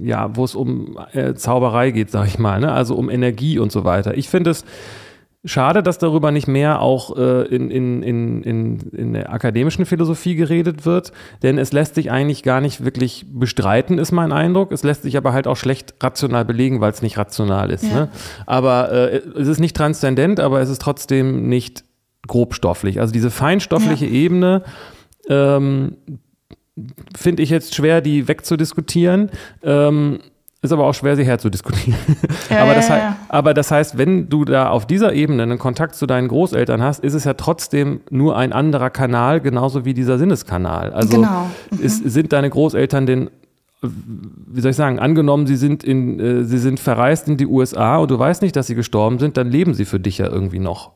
[0.00, 2.72] ja, wo es um äh, Zauberei geht, sag ich mal, ne?
[2.72, 4.16] also um Energie und so weiter.
[4.16, 4.64] Ich finde es
[5.44, 10.36] Schade, dass darüber nicht mehr auch äh, in, in, in, in, in der akademischen Philosophie
[10.36, 14.70] geredet wird, denn es lässt sich eigentlich gar nicht wirklich bestreiten, ist mein Eindruck.
[14.70, 17.82] Es lässt sich aber halt auch schlecht rational belegen, weil es nicht rational ist.
[17.82, 17.92] Ja.
[17.92, 18.08] Ne?
[18.46, 21.82] Aber äh, es ist nicht transzendent, aber es ist trotzdem nicht
[22.28, 23.00] grobstofflich.
[23.00, 24.12] Also diese feinstoffliche ja.
[24.12, 24.62] Ebene,
[25.28, 25.96] ähm,
[27.16, 29.30] finde ich jetzt schwer, die wegzudiskutieren.
[29.62, 30.20] Ähm,
[30.62, 31.98] ist aber auch schwer, sie herzudiskutieren.
[32.50, 33.16] Ja, aber, das ja, ja.
[33.28, 37.02] aber das heißt, wenn du da auf dieser Ebene einen Kontakt zu deinen Großeltern hast,
[37.02, 40.92] ist es ja trotzdem nur ein anderer Kanal, genauso wie dieser Sinneskanal.
[40.92, 41.50] Also genau.
[41.70, 41.80] mhm.
[41.80, 43.30] ist, sind deine Großeltern denn
[43.84, 47.96] wie soll ich sagen, angenommen, sie sind in, äh, sie sind verreist in die USA
[47.96, 50.60] und du weißt nicht, dass sie gestorben sind, dann leben sie für dich ja irgendwie
[50.60, 50.92] noch.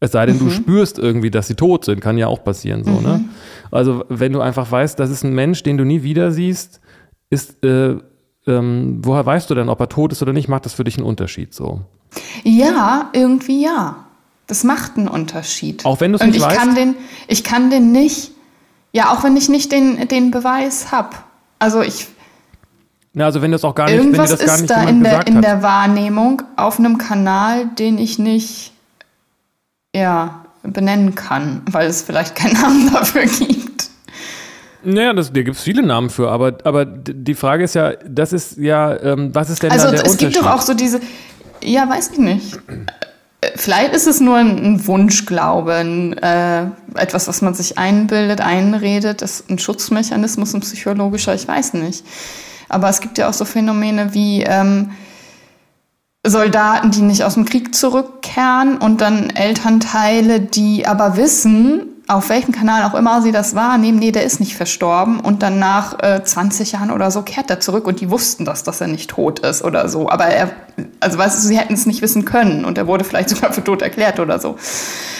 [0.00, 0.40] Es sei denn, mhm.
[0.40, 2.98] du spürst irgendwie, dass sie tot sind, kann ja auch passieren so, ne?
[2.98, 3.04] mhm.
[3.04, 3.24] ne?
[3.70, 6.80] Also wenn du einfach weißt, das ist ein Mensch, den du nie wieder siehst,
[7.30, 7.96] ist äh,
[8.46, 10.48] ähm, woher weißt du denn, ob er tot ist oder nicht?
[10.48, 11.80] Macht das für dich einen Unterschied so?
[12.44, 13.96] Ja, irgendwie ja.
[14.46, 15.84] Das macht einen Unterschied.
[15.84, 16.56] Auch wenn du es nicht ich weißt?
[16.56, 16.94] Kann den,
[17.26, 18.30] ich kann den nicht,
[18.92, 21.10] ja, auch wenn ich nicht den, den Beweis habe.
[21.58, 22.06] Also ich...
[23.14, 25.02] Ja, also wenn das auch gar nicht, irgendwas wenn dir das gar nicht da in
[25.02, 28.72] der, in der Wahrnehmung auf einem Kanal, den ich nicht,
[29.94, 33.65] ja, benennen kann, weil es vielleicht keinen Namen dafür gibt.
[34.86, 38.32] Naja, das, da gibt es viele Namen für, aber, aber die Frage ist ja, das
[38.32, 40.26] ist ja, ähm, was ist denn also, da der es Unterschied?
[40.26, 41.00] Also es gibt doch auch so diese,
[41.62, 42.56] ja, weiß ich nicht.
[43.40, 49.22] Äh, vielleicht ist es nur ein Wunschglaube, ein, äh, etwas, was man sich einbildet, einredet,
[49.22, 52.04] das ist ein Schutzmechanismus, ein psychologischer, ich weiß nicht.
[52.68, 54.92] Aber es gibt ja auch so Phänomene wie ähm,
[56.24, 62.52] Soldaten, die nicht aus dem Krieg zurückkehren und dann Elternteile, die aber wissen, auf welchem
[62.52, 66.22] Kanal auch immer sie das wahrnehmen, nee, der ist nicht verstorben und dann nach äh,
[66.22, 69.40] 20 Jahren oder so kehrt er zurück und die wussten das, dass er nicht tot
[69.40, 70.08] ist oder so.
[70.08, 70.50] Aber er,
[71.00, 73.64] also weißt du, sie hätten es nicht wissen können und er wurde vielleicht sogar für
[73.64, 74.56] tot erklärt oder so.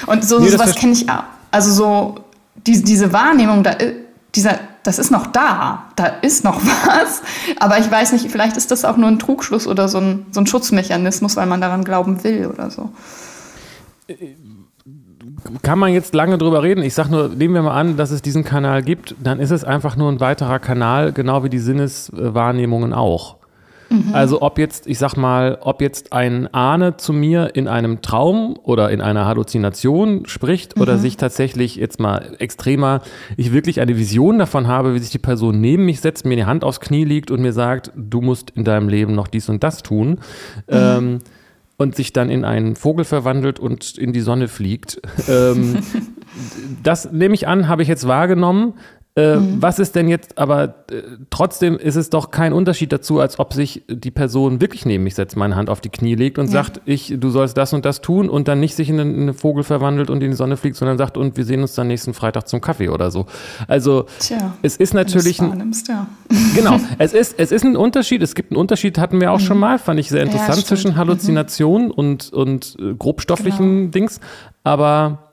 [0.06, 1.24] Und so nee, sowas kenne ich auch.
[1.50, 2.24] Also so
[2.66, 3.94] die, diese Wahrnehmung, da, äh,
[4.36, 7.22] dieser, das ist noch da, da ist noch was.
[7.58, 10.40] Aber ich weiß nicht, vielleicht ist das auch nur ein Trugschluss oder so ein, so
[10.40, 12.90] ein Schutzmechanismus, weil man daran glauben will oder so.
[14.06, 14.14] Äh,
[15.62, 16.82] kann man jetzt lange drüber reden.
[16.82, 19.64] Ich sage nur, nehmen wir mal an, dass es diesen Kanal gibt, dann ist es
[19.64, 23.36] einfach nur ein weiterer Kanal, genau wie die Sinneswahrnehmungen auch.
[23.88, 24.14] Mhm.
[24.14, 28.58] Also ob jetzt, ich sag mal, ob jetzt ein Ahne zu mir in einem Traum
[28.62, 30.82] oder in einer Halluzination spricht mhm.
[30.82, 33.02] oder sich tatsächlich jetzt mal extremer,
[33.36, 36.46] ich wirklich eine Vision davon habe, wie sich die Person neben mich setzt, mir die
[36.46, 39.62] Hand aufs Knie liegt und mir sagt, du musst in deinem Leben noch dies und
[39.62, 40.08] das tun.
[40.08, 40.18] Mhm.
[40.68, 41.18] Ähm,
[41.76, 45.00] und sich dann in einen Vogel verwandelt und in die Sonne fliegt.
[45.28, 45.82] Ähm,
[46.82, 48.74] das nehme ich an, habe ich jetzt wahrgenommen.
[49.16, 49.62] Äh, mhm.
[49.62, 51.00] Was ist denn jetzt, aber äh,
[51.30, 55.14] trotzdem ist es doch kein Unterschied dazu, als ob sich die Person wirklich neben mich
[55.14, 56.52] setzt, meine Hand auf die Knie legt und ja.
[56.52, 59.64] sagt, ich, du sollst das und das tun und dann nicht sich in einen, Vogel
[59.64, 62.46] verwandelt und in die Sonne fliegt, sondern sagt, und wir sehen uns dann nächsten Freitag
[62.46, 63.24] zum Kaffee oder so.
[63.68, 66.06] Also Tja, es ist natürlich ein, ja.
[66.54, 68.20] genau, es ist es ist ein Unterschied.
[68.20, 69.44] Es gibt einen Unterschied, hatten wir auch mhm.
[69.44, 70.96] schon mal, fand ich sehr interessant ja, zwischen.
[70.96, 71.92] Halluzinationen mhm.
[71.92, 73.90] und und äh, grobstofflichen genau.
[73.92, 74.20] Dings,
[74.62, 75.25] aber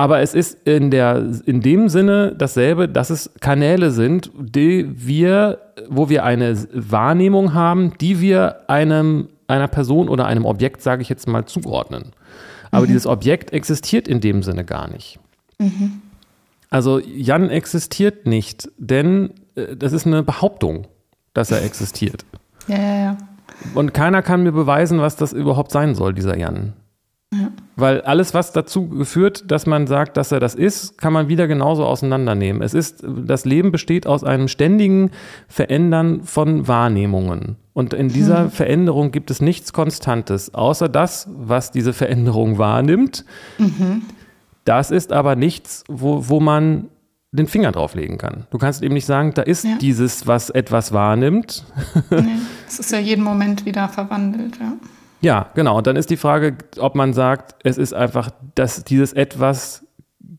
[0.00, 5.58] aber es ist in, der, in dem Sinne dasselbe, dass es Kanäle sind, die wir,
[5.90, 11.10] wo wir eine Wahrnehmung haben, die wir einem, einer Person oder einem Objekt, sage ich
[11.10, 12.12] jetzt mal, zuordnen.
[12.70, 12.86] Aber mhm.
[12.86, 15.18] dieses Objekt existiert in dem Sinne gar nicht.
[15.58, 16.00] Mhm.
[16.70, 20.86] Also Jan existiert nicht, denn äh, das ist eine Behauptung,
[21.34, 22.24] dass er existiert.
[22.68, 23.16] Ja, ja, ja.
[23.74, 26.72] Und keiner kann mir beweisen, was das überhaupt sein soll, dieser Jan.
[27.76, 31.46] Weil alles, was dazu geführt, dass man sagt, dass er das ist, kann man wieder
[31.46, 32.60] genauso auseinandernehmen.
[32.60, 35.12] Es ist, das Leben besteht aus einem ständigen
[35.46, 37.56] Verändern von Wahrnehmungen.
[37.72, 38.50] Und in dieser mhm.
[38.50, 43.24] Veränderung gibt es nichts Konstantes, außer das, was diese Veränderung wahrnimmt.
[43.58, 44.02] Mhm.
[44.64, 46.88] Das ist aber nichts, wo, wo man
[47.32, 48.46] den Finger drauflegen kann.
[48.50, 49.78] Du kannst eben nicht sagen, da ist ja.
[49.80, 51.64] dieses, was etwas wahrnimmt.
[52.10, 52.24] Nee,
[52.66, 54.72] es ist ja jeden Moment wieder verwandelt, ja.
[55.20, 55.78] Ja, genau.
[55.78, 59.86] Und dann ist die Frage, ob man sagt, es ist einfach, dass dieses etwas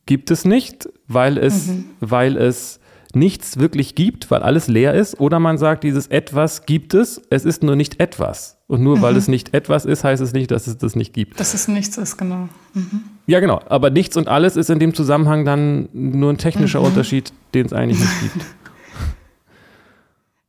[0.06, 1.86] gibt es nicht, weil es, mhm.
[2.00, 2.80] weil es
[3.14, 7.46] nichts wirklich gibt, weil alles leer ist, oder man sagt, dieses etwas gibt es, es
[7.46, 8.58] ist nur nicht etwas.
[8.68, 9.02] Und nur mhm.
[9.02, 11.40] weil es nicht etwas ist, heißt es nicht, dass es das nicht gibt.
[11.40, 12.48] Dass es nichts ist, genau.
[12.74, 13.02] Mhm.
[13.28, 13.62] Ja, genau.
[13.68, 16.88] Aber nichts und alles ist in dem Zusammenhang dann nur ein technischer mhm.
[16.88, 18.46] Unterschied, den es eigentlich nicht gibt.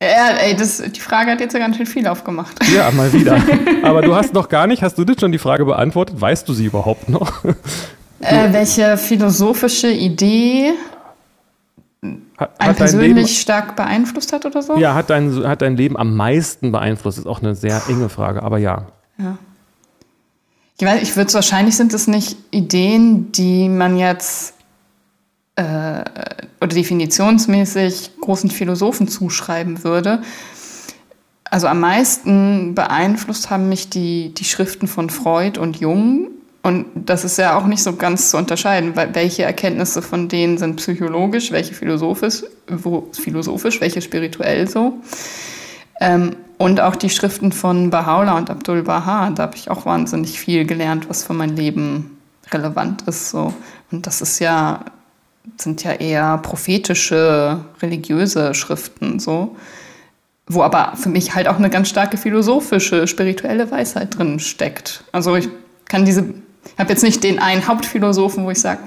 [0.03, 2.59] Ja, ey, das, die Frage hat jetzt ja ganz schön viel aufgemacht.
[2.75, 3.41] Ja, mal wieder.
[3.85, 6.21] Aber du hast noch gar nicht, hast du das schon die Frage beantwortet?
[6.21, 7.45] Weißt du sie überhaupt noch?
[8.19, 10.73] Äh, welche philosophische Idee
[12.37, 14.77] hat, einen persönlich Leben, stark beeinflusst hat oder so?
[14.77, 17.19] Ja, hat dein, hat dein Leben am meisten beeinflusst?
[17.19, 18.87] Das ist auch eine sehr enge Frage, aber ja.
[19.19, 19.39] Ja.
[20.79, 24.55] Ich weiß, ich würde wahrscheinlich sind es nicht Ideen, die man jetzt
[25.57, 26.05] äh,
[26.61, 30.23] oder definitionsmäßig großen Philosophen zuschreiben würde.
[31.45, 36.29] Also am meisten beeinflusst haben mich die, die Schriften von Freud und Jung.
[36.63, 40.77] Und das ist ja auch nicht so ganz zu unterscheiden, welche Erkenntnisse von denen sind
[40.77, 44.95] psychologisch, welche philosophisch, wo, philosophisch welche spirituell so.
[46.01, 50.39] Ähm, und auch die Schriften von Baha'u'llah und Abdul Baha, da habe ich auch wahnsinnig
[50.39, 52.17] viel gelernt, was für mein Leben
[52.53, 53.31] relevant ist.
[53.31, 53.53] So.
[53.91, 54.85] Und das ist ja
[55.59, 59.57] sind ja eher prophetische, religiöse Schriften, so.
[60.47, 65.05] Wo aber für mich halt auch eine ganz starke philosophische, spirituelle Weisheit drin steckt.
[65.13, 65.49] Also ich
[65.87, 66.23] kann diese,
[66.65, 68.81] ich habe jetzt nicht den einen Hauptphilosophen, wo ich sage,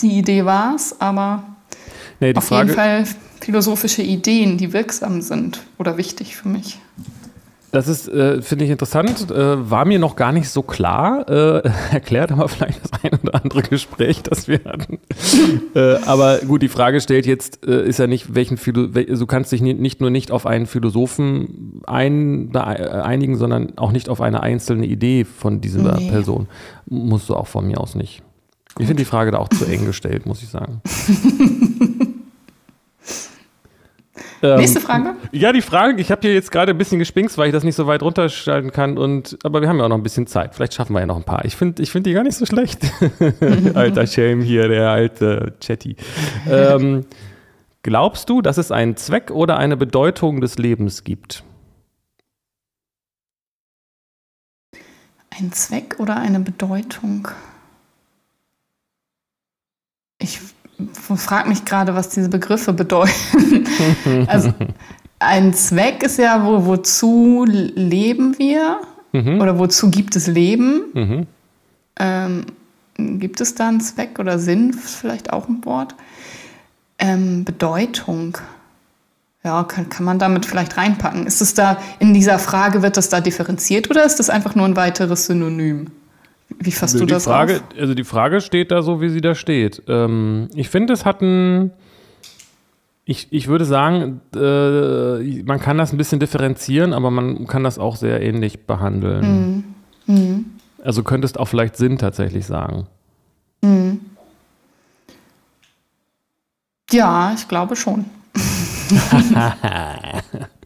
[0.00, 1.44] die Idee war's, aber
[2.20, 3.04] nee, auf Frage, jeden Fall
[3.40, 6.78] philosophische Ideen, die wirksam sind oder wichtig für mich.
[7.72, 11.62] Das ist, äh, finde ich interessant, äh, war mir noch gar nicht so klar, äh,
[11.90, 14.98] erklärt aber vielleicht das ein oder andere Gespräch, das wir hatten.
[15.74, 19.52] Äh, aber gut, die Frage stellt jetzt, äh, ist ja nicht, welchen Philo du kannst
[19.52, 24.42] dich nicht nur nicht auf einen Philosophen ein, äh, einigen, sondern auch nicht auf eine
[24.42, 26.10] einzelne Idee von dieser nee.
[26.10, 26.48] Person.
[26.86, 28.22] Musst du auch von mir aus nicht.
[28.78, 30.82] Ich finde die Frage da auch zu eng gestellt, muss ich sagen.
[34.42, 35.14] Ähm, Nächste Frage?
[35.30, 37.76] Ja, die Frage, ich habe hier jetzt gerade ein bisschen gespinkst, weil ich das nicht
[37.76, 38.98] so weit runterschalten kann.
[38.98, 40.54] Und, aber wir haben ja auch noch ein bisschen Zeit.
[40.54, 41.44] Vielleicht schaffen wir ja noch ein paar.
[41.44, 42.80] Ich finde ich find die gar nicht so schlecht.
[43.74, 45.96] Alter Shame hier, der alte Chatty.
[46.50, 47.06] Ähm,
[47.84, 51.44] glaubst du, dass es einen Zweck oder eine Bedeutung des Lebens gibt?
[55.30, 57.28] Ein Zweck oder eine Bedeutung?
[60.18, 60.40] Ich
[60.92, 63.66] frage mich gerade, was diese Begriffe bedeuten.
[64.26, 64.52] also
[65.18, 68.80] ein Zweck ist ja, wo, wozu leben wir?
[69.12, 69.40] Mhm.
[69.40, 70.82] Oder wozu gibt es Leben?
[70.94, 71.26] Mhm.
[71.98, 72.46] Ähm,
[72.96, 74.72] gibt es da einen Zweck oder Sinn?
[74.72, 75.94] Vielleicht auch ein Wort.
[76.98, 78.38] Ähm, Bedeutung.
[79.44, 81.26] Ja, kann, kann man damit vielleicht reinpacken.
[81.26, 84.66] Ist es da, in dieser Frage, wird das da differenziert oder ist das einfach nur
[84.66, 85.90] ein weiteres Synonym?
[86.64, 87.78] Wie fasst also du das Frage, auf?
[87.78, 89.82] Also die Frage steht da so, wie sie da steht.
[89.88, 91.72] Ähm, ich finde, es hat ein,
[93.04, 97.78] ich, ich würde sagen, äh, man kann das ein bisschen differenzieren, aber man kann das
[97.78, 99.64] auch sehr ähnlich behandeln.
[100.06, 100.14] Mhm.
[100.14, 100.44] Mhm.
[100.82, 102.86] Also könntest auch vielleicht Sinn tatsächlich sagen.
[103.62, 104.00] Mhm.
[106.90, 108.04] Ja, ich glaube schon.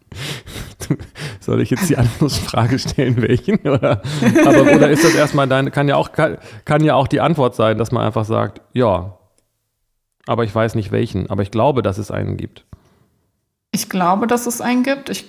[1.40, 3.58] Soll ich jetzt die Anschlussfrage stellen, welchen?
[3.60, 4.02] Oder,
[4.44, 7.54] aber, oder ist das erstmal deine, kann ja, auch, kann, kann ja auch die Antwort
[7.54, 9.18] sein, dass man einfach sagt, ja,
[10.26, 12.64] aber ich weiß nicht welchen, aber ich glaube, dass es einen gibt.
[13.72, 15.10] Ich glaube, dass es einen gibt.
[15.10, 15.26] Ich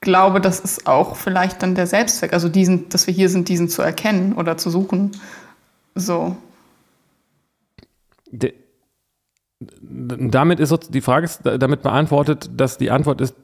[0.00, 3.68] glaube, das ist auch vielleicht dann der Selbstzweck, also diesen, dass wir hier sind, diesen
[3.68, 5.12] zu erkennen oder zu suchen.
[5.94, 6.36] So.
[8.30, 8.54] De,
[9.60, 13.34] damit ist die Frage ist damit beantwortet, dass die Antwort ist,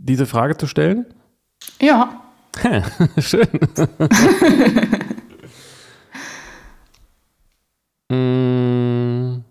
[0.00, 1.06] diese Frage zu stellen?
[1.80, 2.22] Ja.
[3.18, 3.48] Schön.
[8.10, 9.42] Mm.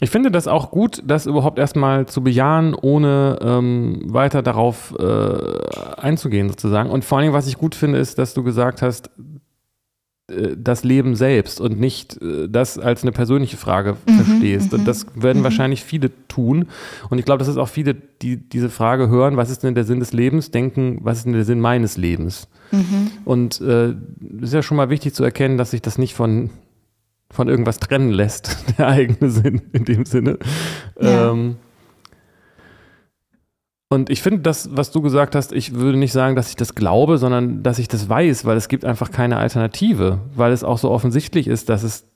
[0.00, 6.00] Ich finde das auch gut, das überhaupt erstmal zu bejahen, ohne ähm, weiter darauf äh,
[6.00, 6.90] einzugehen, sozusagen.
[6.90, 9.10] Und vor allem, was ich gut finde, ist, dass du gesagt hast,
[10.28, 14.72] das Leben selbst und nicht äh, das als eine persönliche Frage mhm, verstehst.
[14.72, 15.44] Und mhm, das werden mhm.
[15.44, 16.66] wahrscheinlich viele tun.
[17.10, 19.84] Und ich glaube, dass es auch viele, die diese Frage hören, was ist denn der
[19.84, 22.48] Sinn des Lebens, denken, was ist denn der Sinn meines Lebens?
[22.70, 23.10] Mhm.
[23.24, 23.94] Und es äh,
[24.40, 26.50] ist ja schon mal wichtig zu erkennen, dass sich das nicht von,
[27.30, 30.38] von irgendwas trennen lässt, der eigene Sinn in dem Sinne.
[31.00, 31.32] Ja.
[31.32, 31.56] Ähm,
[33.92, 36.74] und ich finde das, was du gesagt hast, ich würde nicht sagen, dass ich das
[36.74, 40.78] glaube, sondern dass ich das weiß, weil es gibt einfach keine Alternative, weil es auch
[40.78, 42.06] so offensichtlich ist, dass es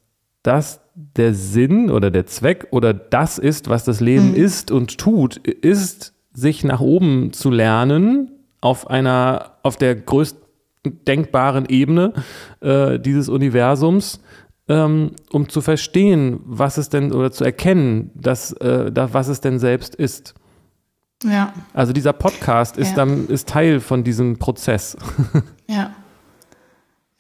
[0.43, 4.37] das der Sinn oder der Zweck oder das ist, was das Leben mhm.
[4.37, 8.31] ist und tut, ist, sich nach oben zu lernen
[8.63, 10.41] auf einer, auf der größten
[11.07, 12.15] denkbaren Ebene
[12.63, 14.23] äh, dieses Universums,
[14.69, 19.43] ähm, um zu verstehen, was es denn oder zu erkennen, dass, äh, da, was es
[19.43, 20.33] denn selbst ist.
[21.25, 21.53] Ja.
[21.73, 22.97] Also dieser Podcast ist, ja.
[22.97, 24.97] dann, ist Teil von diesem Prozess.
[25.67, 25.93] ja.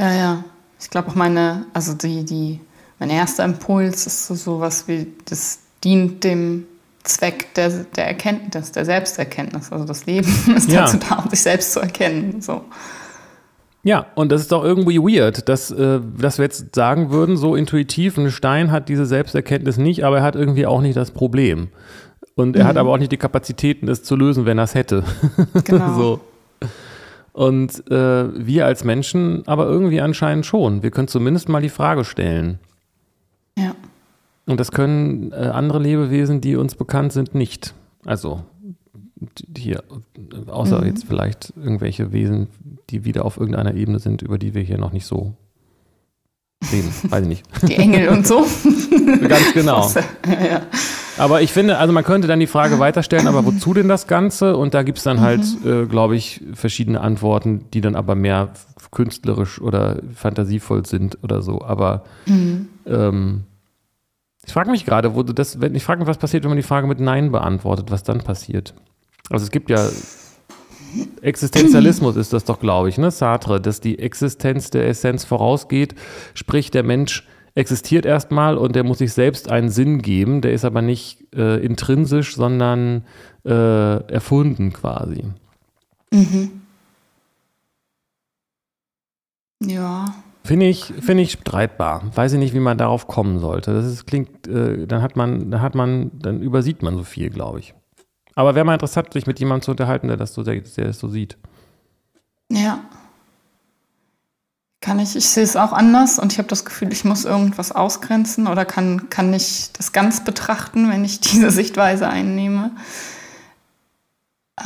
[0.01, 0.44] Ja, ja.
[0.78, 2.61] Ich glaube auch meine, also die, die,
[2.99, 6.66] mein erster Impuls ist so sowas wie, das dient dem
[7.05, 9.72] Zweck der, der Erkenntnis, der Selbsterkenntnis.
[9.72, 10.82] Also das Leben ist ja.
[10.82, 12.42] dazu da, um sich selbst zu erkennen.
[12.42, 12.64] So.
[13.82, 17.55] Ja, und das ist doch irgendwie weird, dass, äh, dass wir jetzt sagen würden, so
[17.55, 21.68] intuitiv, ein Stein hat diese Selbsterkenntnis nicht, aber er hat irgendwie auch nicht das Problem.
[22.37, 22.68] Und er mhm.
[22.68, 25.03] hat aber auch nicht die Kapazitäten, das zu lösen, wenn er es hätte.
[25.64, 25.95] Genau.
[25.99, 26.20] so.
[27.32, 30.82] Und äh, wir als Menschen aber irgendwie anscheinend schon.
[30.82, 32.59] Wir können zumindest mal die Frage stellen.
[33.59, 33.74] Ja.
[34.47, 37.74] Und das können äh, andere Lebewesen, die uns bekannt sind, nicht.
[38.05, 38.43] Also
[39.57, 39.82] hier,
[40.47, 40.87] außer mhm.
[40.87, 42.49] jetzt vielleicht irgendwelche Wesen,
[42.91, 45.34] die wieder auf irgendeiner Ebene sind, über die wir hier noch nicht so
[46.73, 46.93] reden.
[47.09, 47.45] Weiß ich nicht.
[47.63, 48.47] Die Engel und so.
[49.29, 49.91] Ganz genau.
[50.27, 50.63] ja.
[51.19, 54.57] Aber ich finde, also man könnte dann die Frage weiterstellen, aber wozu denn das Ganze?
[54.57, 55.85] Und da gibt es dann halt, mhm.
[55.85, 58.51] äh, glaube ich, verschiedene Antworten, die dann aber mehr
[58.91, 61.63] künstlerisch oder fantasievoll sind oder so.
[61.63, 62.69] Aber mhm.
[62.87, 63.45] ähm,
[64.47, 66.57] ich frage mich gerade, wo du das, wenn ich frage mich, was passiert, wenn man
[66.57, 68.75] die Frage mit Nein beantwortet, was dann passiert?
[69.31, 69.89] Also es gibt ja
[71.22, 75.94] Existenzialismus ist das doch, glaube ich, ne, Sartre, dass die Existenz der Essenz vorausgeht,
[76.34, 77.26] sprich der Mensch
[77.57, 80.42] existiert erstmal und der muss sich selbst einen Sinn geben.
[80.42, 83.05] Der ist aber nicht äh, intrinsisch, sondern
[83.44, 85.24] äh, erfunden quasi.
[86.12, 86.61] Mhm.
[89.62, 90.14] Ja.
[90.44, 92.03] Finde ich, finde ich streitbar.
[92.14, 93.72] Weiß ich nicht, wie man darauf kommen sollte.
[93.72, 97.30] Das ist, klingt, äh, dann hat man, dann hat man, dann übersieht man so viel,
[97.30, 97.74] glaube ich.
[98.37, 101.01] Aber wäre mal interessant, sich mit jemandem zu unterhalten, der das so, der, der das
[101.01, 101.37] so sieht.
[102.51, 102.80] Ja.
[104.82, 107.72] Kann ich, ich sehe es auch anders und ich habe das Gefühl, ich muss irgendwas
[107.72, 112.72] ausgrenzen oder kann, kann nicht das ganz betrachten, wenn ich diese Sichtweise einnehme.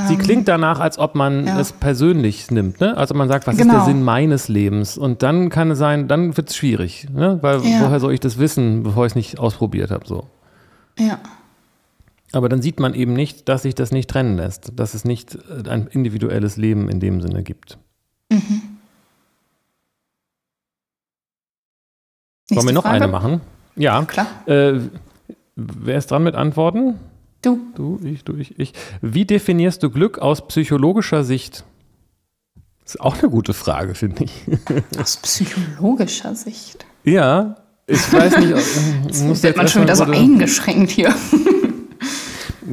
[0.06, 1.58] Sie ähm, klingt danach, als ob man ja.
[1.58, 2.96] es persönlich nimmt, ne?
[2.96, 3.74] Also man sagt, was genau.
[3.74, 4.98] ist der Sinn meines Lebens?
[4.98, 7.38] Und dann kann es sein, dann wird es schwierig, ne?
[7.40, 7.80] Weil ja.
[7.80, 10.06] woher soll ich das wissen, bevor ich es nicht ausprobiert habe?
[10.06, 10.28] So.
[10.98, 11.18] Ja.
[12.32, 15.34] Aber dann sieht man eben nicht, dass sich das nicht trennen lässt, dass es nicht
[15.34, 17.78] äh, ein individuelles Leben in dem Sinne gibt.
[18.30, 18.62] Mhm.
[22.50, 22.96] Wollen wir noch Frage?
[22.96, 23.40] eine machen?
[23.76, 24.04] Ja.
[24.04, 24.26] Klar.
[24.46, 24.80] Äh,
[25.56, 26.98] wer ist dran mit Antworten?
[27.42, 27.58] Du.
[27.74, 28.74] Du, ich, du, ich, ich.
[29.00, 31.64] Wie definierst du Glück aus psychologischer Sicht?
[32.82, 34.32] Das ist auch eine gute Frage, finde ich.
[34.98, 36.84] Aus psychologischer Sicht?
[37.04, 37.54] Ja,
[37.86, 38.50] ich weiß nicht.
[38.50, 41.14] Jetzt muss wird man schon wieder so eingeschränkt hier.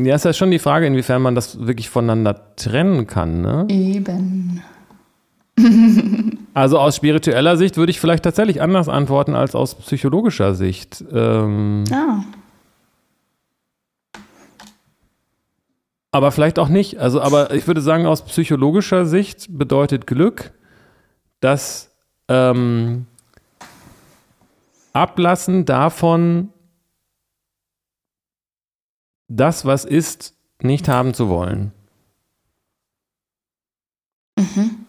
[0.05, 3.41] Ja, es ist ja schon die Frage, inwiefern man das wirklich voneinander trennen kann.
[3.41, 3.65] Ne?
[3.69, 4.61] Eben.
[6.53, 11.05] Also aus spiritueller Sicht würde ich vielleicht tatsächlich anders antworten als aus psychologischer Sicht.
[11.13, 12.23] Ähm, ah.
[16.09, 16.97] Aber vielleicht auch nicht.
[16.97, 20.51] Also, aber ich würde sagen, aus psychologischer Sicht bedeutet Glück,
[21.41, 21.91] dass
[22.27, 23.05] ähm,
[24.93, 26.49] Ablassen davon,
[29.27, 31.71] das, was ist, nicht haben zu wollen.
[34.37, 34.85] Mhm.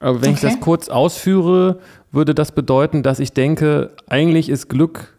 [0.00, 0.34] Aber wenn okay.
[0.34, 1.78] ich das kurz ausführe,
[2.10, 5.11] würde das bedeuten, dass ich denke, eigentlich ist Glück,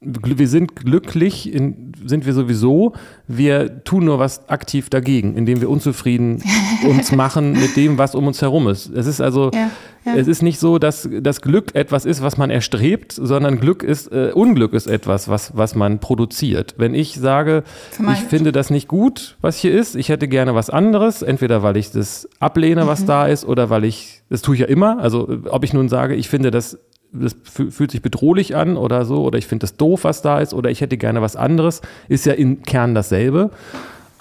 [0.00, 2.92] wir sind glücklich, in, sind wir sowieso,
[3.26, 6.42] wir tun nur was aktiv dagegen, indem wir unzufrieden
[6.88, 8.88] uns machen mit dem, was um uns herum ist.
[8.90, 9.70] Es ist also, ja,
[10.04, 10.14] ja.
[10.14, 14.12] es ist nicht so, dass das Glück etwas ist, was man erstrebt, sondern Glück ist,
[14.12, 16.76] äh, Unglück ist etwas, was, was man produziert.
[16.78, 17.64] Wenn ich sage,
[17.98, 21.76] ich finde das nicht gut, was hier ist, ich hätte gerne was anderes, entweder weil
[21.76, 23.06] ich das ablehne, was mhm.
[23.06, 26.14] da ist, oder weil ich, das tue ich ja immer, also ob ich nun sage,
[26.14, 26.78] ich finde das
[27.12, 30.54] das fühlt sich bedrohlich an oder so, oder ich finde das doof, was da ist,
[30.54, 33.50] oder ich hätte gerne was anderes, ist ja im Kern dasselbe.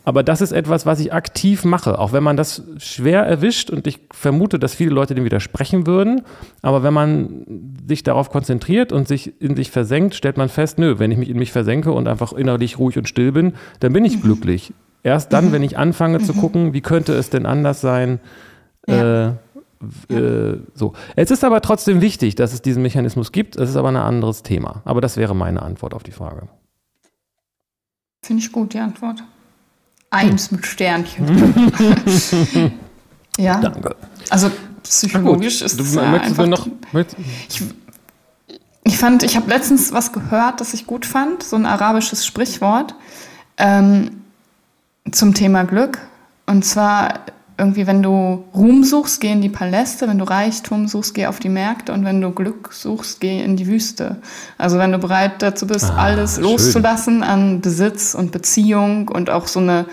[0.07, 3.87] Aber das ist etwas, was ich aktiv mache, auch wenn man das schwer erwischt und
[3.87, 6.21] ich vermute, dass viele Leute dem widersprechen würden.
[6.61, 10.97] Aber wenn man sich darauf konzentriert und sich in sich versenkt, stellt man fest, nö,
[10.97, 14.05] wenn ich mich in mich versenke und einfach innerlich ruhig und still bin, dann bin
[14.05, 14.21] ich mhm.
[14.21, 14.73] glücklich.
[15.03, 15.51] Erst dann, mhm.
[15.51, 16.23] wenn ich anfange mhm.
[16.23, 18.21] zu gucken, wie könnte es denn anders sein,
[18.87, 19.27] ja.
[19.27, 19.31] äh,
[20.09, 20.93] äh, so.
[21.15, 23.55] Es ist aber trotzdem wichtig, dass es diesen Mechanismus gibt.
[23.55, 24.81] Es ist aber ein anderes Thema.
[24.85, 26.47] Aber das wäre meine Antwort auf die Frage.
[28.23, 29.23] Finde ich gut, die Antwort.
[30.09, 30.57] Eins hm.
[30.57, 31.71] mit Sternchen.
[33.37, 33.59] ja.
[33.59, 33.95] Danke.
[34.29, 34.51] Also
[34.83, 36.47] psychologisch ist es ja einfach.
[36.47, 36.67] Noch,
[37.49, 37.61] ich,
[38.83, 42.95] ich fand, ich habe letztens was gehört, das ich gut fand, so ein arabisches Sprichwort
[43.57, 44.21] ähm,
[45.11, 45.99] zum Thema Glück.
[46.45, 47.19] Und zwar
[47.57, 51.39] irgendwie, wenn du Ruhm suchst, geh in die Paläste, wenn du Reichtum suchst, geh auf
[51.39, 54.17] die Märkte und wenn du Glück suchst, geh in die Wüste.
[54.59, 56.43] Also wenn du bereit dazu bist, ah, alles schön.
[56.43, 59.87] loszulassen an Besitz und Beziehung und auch so eine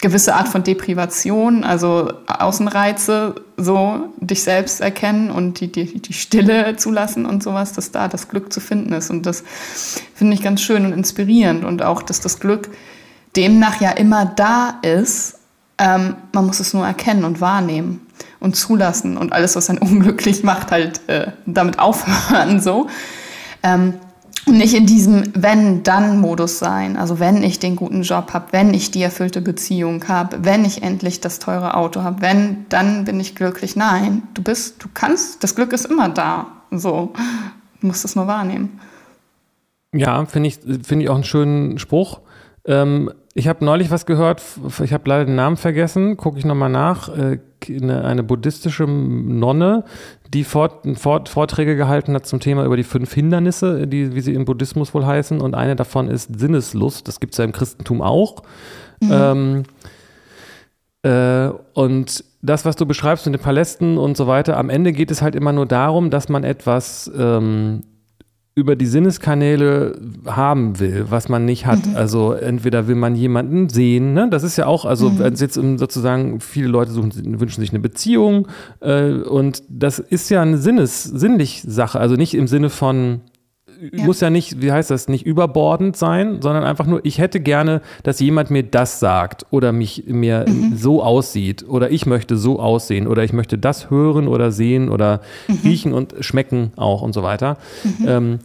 [0.00, 6.76] gewisse Art von Deprivation, also Außenreize, so dich selbst erkennen und die, die, die Stille
[6.76, 9.10] zulassen und sowas, dass da das Glück zu finden ist.
[9.10, 9.44] Und das
[10.14, 12.70] finde ich ganz schön und inspirierend und auch, dass das Glück
[13.36, 15.39] demnach ja immer da ist
[15.80, 18.06] ähm, man muss es nur erkennen und wahrnehmen
[18.38, 22.88] und zulassen und alles, was einen unglücklich macht, halt äh, damit aufhören so.
[23.62, 23.94] Ähm,
[24.46, 26.96] und nicht in diesem Wenn-Dann-Modus sein.
[26.96, 30.82] Also wenn ich den guten Job habe, wenn ich die erfüllte Beziehung habe, wenn ich
[30.82, 33.76] endlich das teure Auto habe, wenn, dann bin ich glücklich.
[33.76, 36.46] Nein, du bist, du kannst, das Glück ist immer da.
[36.70, 37.12] So,
[37.80, 38.80] du musst es nur wahrnehmen.
[39.94, 42.20] Ja, finde ich, finde ich auch einen schönen Spruch.
[42.64, 44.42] Ähm, ich habe neulich was gehört,
[44.82, 47.08] ich habe leider den Namen vergessen, gucke ich nochmal nach.
[47.08, 49.84] Äh, eine, eine, buddhistische Nonne,
[50.32, 54.32] die Fort, Fort, Vorträge gehalten hat zum Thema über die fünf Hindernisse, die, wie sie
[54.32, 55.40] im Buddhismus wohl heißen.
[55.40, 57.06] Und eine davon ist Sinneslust.
[57.06, 58.42] Das gibt es ja im Christentum auch.
[59.00, 59.10] Mhm.
[59.12, 59.62] Ähm,
[61.02, 65.10] äh, und das, was du beschreibst mit den Palästen und so weiter, am Ende geht
[65.10, 67.82] es halt immer nur darum, dass man etwas ähm,
[68.60, 71.86] über die Sinneskanäle haben will, was man nicht hat.
[71.86, 71.96] Mhm.
[71.96, 74.28] Also entweder will man jemanden sehen, ne?
[74.30, 75.34] das ist ja auch, also mhm.
[75.34, 78.48] jetzt sozusagen viele Leute suchen, wünschen sich eine Beziehung
[78.80, 83.22] äh, und das ist ja eine Sinnes, sinnlich Sache, also nicht im Sinne von
[83.92, 84.04] ja.
[84.04, 87.80] muss ja nicht, wie heißt das, nicht überbordend sein, sondern einfach nur, ich hätte gerne,
[88.02, 90.76] dass jemand mir das sagt oder mich mir mhm.
[90.76, 95.20] so aussieht oder ich möchte so aussehen oder ich möchte das hören oder sehen oder
[95.48, 95.58] mhm.
[95.64, 97.56] riechen und schmecken auch und so weiter.
[97.84, 98.08] Mhm.
[98.08, 98.38] Ähm,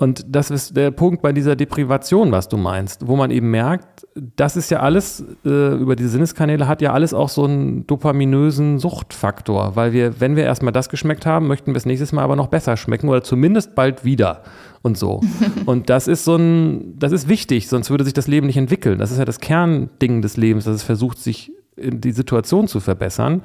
[0.00, 4.06] und das ist der Punkt bei dieser Deprivation, was du meinst, wo man eben merkt,
[4.14, 8.78] das ist ja alles, äh, über die Sinneskanäle hat ja alles auch so einen dopaminösen
[8.78, 12.34] Suchtfaktor, weil wir, wenn wir erstmal das geschmeckt haben, möchten wir es nächstes Mal aber
[12.34, 14.42] noch besser schmecken oder zumindest bald wieder
[14.80, 15.20] und so.
[15.66, 18.98] und das ist so ein, das ist wichtig, sonst würde sich das Leben nicht entwickeln.
[18.98, 22.80] Das ist ja das Kernding des Lebens, dass es versucht, sich in die Situation zu
[22.80, 23.42] verbessern.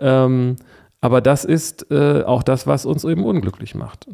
[0.00, 0.56] Ähm,
[1.00, 4.08] aber das ist äh, auch das, was uns eben unglücklich macht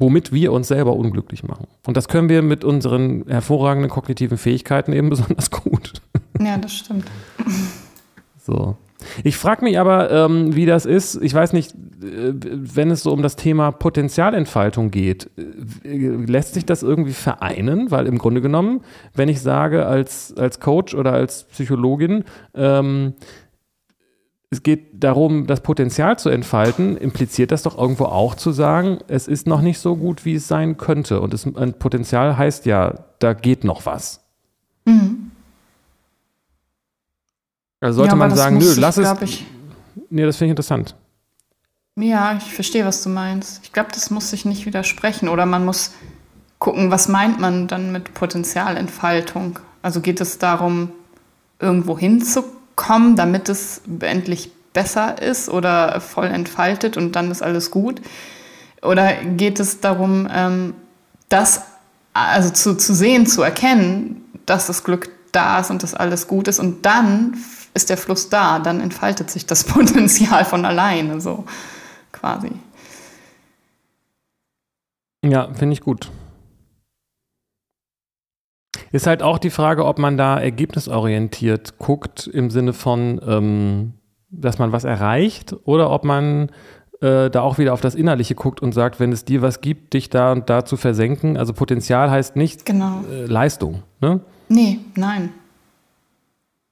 [0.00, 1.68] womit wir uns selber unglücklich machen.
[1.86, 5.92] Und das können wir mit unseren hervorragenden kognitiven Fähigkeiten eben besonders gut.
[6.40, 7.04] Ja, das stimmt.
[8.38, 8.76] So.
[9.24, 11.20] Ich frage mich aber, ähm, wie das ist.
[11.22, 15.30] Ich weiß nicht, äh, wenn es so um das Thema Potenzialentfaltung geht,
[15.84, 15.96] äh,
[16.26, 17.90] lässt sich das irgendwie vereinen?
[17.90, 18.82] Weil im Grunde genommen,
[19.14, 22.24] wenn ich sage als, als Coach oder als Psychologin,
[22.54, 23.14] ähm,
[24.52, 29.28] es geht darum, das Potenzial zu entfalten, impliziert das doch irgendwo auch zu sagen, es
[29.28, 31.20] ist noch nicht so gut, wie es sein könnte.
[31.20, 34.20] Und es, ein Potenzial heißt ja, da geht noch was.
[34.86, 35.30] Mhm.
[37.80, 39.22] Also sollte ja, man sagen, nö, lass ich, es.
[39.22, 39.46] Ich,
[40.10, 40.96] nee, das finde ich interessant.
[41.96, 43.60] Ja, ich verstehe, was du meinst.
[43.62, 45.28] Ich glaube, das muss sich nicht widersprechen.
[45.28, 45.92] Oder man muss
[46.58, 49.60] gucken, was meint man dann mit Potenzialentfaltung?
[49.80, 50.90] Also geht es darum,
[51.60, 52.59] irgendwo hinzukommen?
[52.80, 58.00] Kommen, damit es endlich besser ist oder voll entfaltet und dann ist alles gut?
[58.80, 60.72] Oder geht es darum, ähm,
[61.28, 61.62] das
[62.14, 66.48] also zu, zu sehen, zu erkennen, dass das Glück da ist und dass alles gut
[66.48, 67.36] ist und dann
[67.74, 71.44] ist der Fluss da, dann entfaltet sich das Potenzial von alleine, so
[72.12, 72.52] quasi.
[75.22, 76.10] Ja, finde ich gut.
[78.92, 83.92] Ist halt auch die Frage, ob man da ergebnisorientiert guckt, im Sinne von, ähm,
[84.30, 86.50] dass man was erreicht, oder ob man
[87.00, 89.94] äh, da auch wieder auf das Innerliche guckt und sagt, wenn es dir was gibt,
[89.94, 91.36] dich da und da zu versenken.
[91.36, 93.04] Also Potenzial heißt nicht genau.
[93.10, 93.82] äh, Leistung.
[94.00, 94.20] Ne?
[94.48, 95.30] Nee, nein.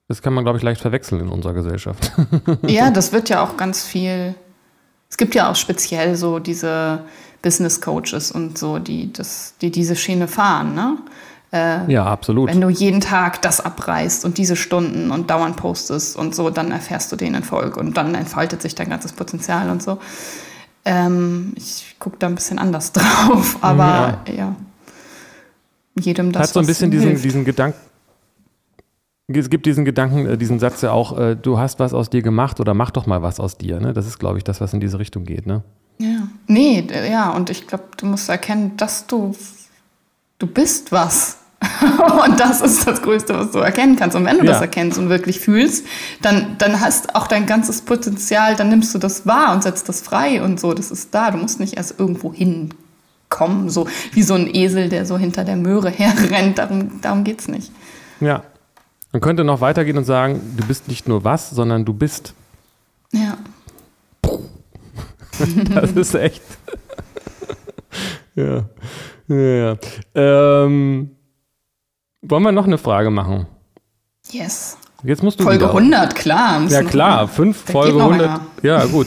[0.09, 2.13] Das kann man, glaube ich, leicht verwechseln in unserer Gesellschaft.
[2.67, 4.35] ja, das wird ja auch ganz viel.
[5.09, 7.01] Es gibt ja auch speziell so diese
[7.43, 10.75] Business Coaches und so, die, das, die diese Schiene fahren.
[10.75, 10.99] Ne?
[11.53, 12.51] Äh, ja, absolut.
[12.51, 16.71] Wenn du jeden Tag das abreißt und diese Stunden und dauernd postest und so, dann
[16.71, 19.99] erfährst du den Erfolg und dann entfaltet sich dein ganzes Potenzial und so.
[20.85, 24.35] Ähm, ich gucke da ein bisschen anders drauf, aber ja.
[24.35, 24.57] ja.
[25.99, 26.43] Jedem das.
[26.43, 27.79] Hat so ein bisschen diesen, diesen Gedanken.
[29.31, 32.23] Es gibt diesen Gedanken, äh, diesen Satz ja auch, äh, du hast was aus dir
[32.23, 33.79] gemacht oder mach doch mal was aus dir.
[33.81, 33.93] Ne?
[33.93, 35.47] Das ist, glaube ich, das, was in diese Richtung geht.
[35.47, 35.63] Ne?
[35.99, 36.29] Ja.
[36.47, 39.35] Nee, ja, und ich glaube, du musst erkennen, dass du,
[40.39, 41.39] du bist was.
[42.25, 44.17] und das ist das Größte, was du erkennen kannst.
[44.17, 44.53] Und wenn du ja.
[44.53, 45.85] das erkennst und wirklich fühlst,
[46.23, 50.01] dann, dann hast auch dein ganzes Potenzial, dann nimmst du das wahr und setzt das
[50.01, 50.73] frei und so.
[50.73, 51.33] Das ist da.
[51.33, 55.57] Du musst nicht erst irgendwo hinkommen, so wie so ein Esel, der so hinter der
[55.57, 56.59] Möhre herrennt.
[56.59, 57.73] Darum, darum geht es nicht.
[58.21, 58.45] Ja.
[59.11, 62.35] Man könnte noch weitergehen und sagen, du bist nicht nur was, sondern du bist.
[63.11, 63.39] Ja.
[65.75, 66.43] das ist echt.
[68.35, 68.65] ja.
[69.29, 69.77] Ja.
[70.15, 71.11] Ähm,
[72.23, 73.47] wollen wir noch eine Frage machen?
[74.31, 74.77] Yes.
[75.05, 75.75] Jetzt musst du Folge wieder.
[75.75, 76.67] 100, klar.
[76.69, 77.29] Ja, klar.
[77.29, 78.41] Fünf, da Folge 100.
[78.63, 79.07] Ja, gut.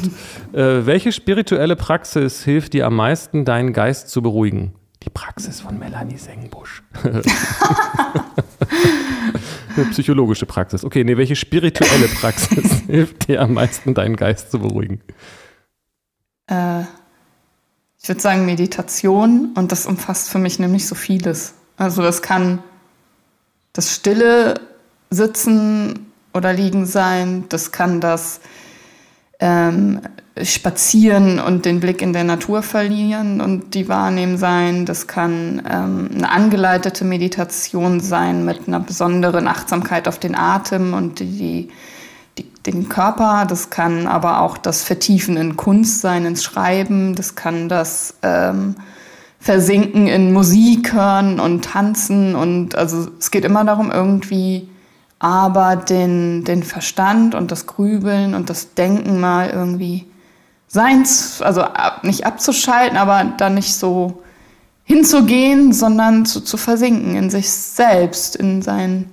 [0.53, 4.73] äh, welche spirituelle Praxis hilft dir am meisten, deinen Geist zu beruhigen?
[5.03, 6.83] Die Praxis von Melanie Sengbusch.
[7.03, 7.23] Eine
[9.91, 10.85] psychologische Praxis.
[10.85, 15.01] Okay, nee, welche spirituelle Praxis hilft dir am meisten, deinen Geist zu beruhigen?
[16.47, 16.83] Äh,
[18.01, 19.51] ich würde sagen Meditation.
[19.55, 21.53] Und das umfasst für mich nämlich so vieles.
[21.77, 22.59] Also das kann
[23.73, 24.59] das stille
[25.09, 28.41] Sitzen oder Liegen sein, das kann das
[29.39, 30.01] ähm,
[30.41, 36.09] Spazieren und den Blick in der Natur verlieren und die Wahrnehmen sein, das kann ähm,
[36.13, 41.69] eine angeleitete Meditation sein mit einer besonderen Achtsamkeit auf den Atem und die, die,
[42.65, 47.69] den Körper, das kann aber auch das Vertiefen in Kunst sein, ins Schreiben, das kann
[47.69, 48.75] das ähm,
[49.39, 54.69] versinken in Musik hören und tanzen und also es geht immer darum, irgendwie
[55.19, 60.07] aber den, den Verstand und das Grübeln und das Denken mal irgendwie
[60.67, 61.63] seins, also
[62.01, 64.23] nicht abzuschalten, aber dann nicht so
[64.83, 69.09] hinzugehen, sondern zu, zu versinken in sich selbst, in, sein,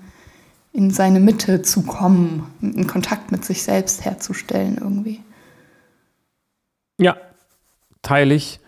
[0.73, 5.21] in seine Mitte zu kommen, in Kontakt mit sich selbst herzustellen irgendwie.
[7.01, 7.17] Ja,
[8.03, 8.61] teile ich.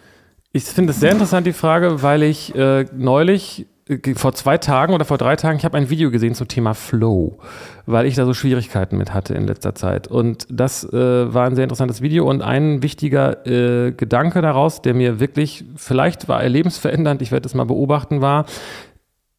[0.53, 4.95] Ich finde es sehr interessant, die Frage, weil ich äh, neulich, äh, vor zwei Tagen
[4.95, 7.39] oder vor drei Tagen, ich habe ein Video gesehen zum Thema Flow,
[7.87, 10.09] weil ich da so Schwierigkeiten mit hatte in letzter Zeit.
[10.09, 14.95] Und das äh, war ein sehr interessantes Video und ein wichtiger äh, Gedanke daraus, der
[14.95, 18.47] mir wirklich, vielleicht war er lebensverändernd, ich werde es mal beobachten, war,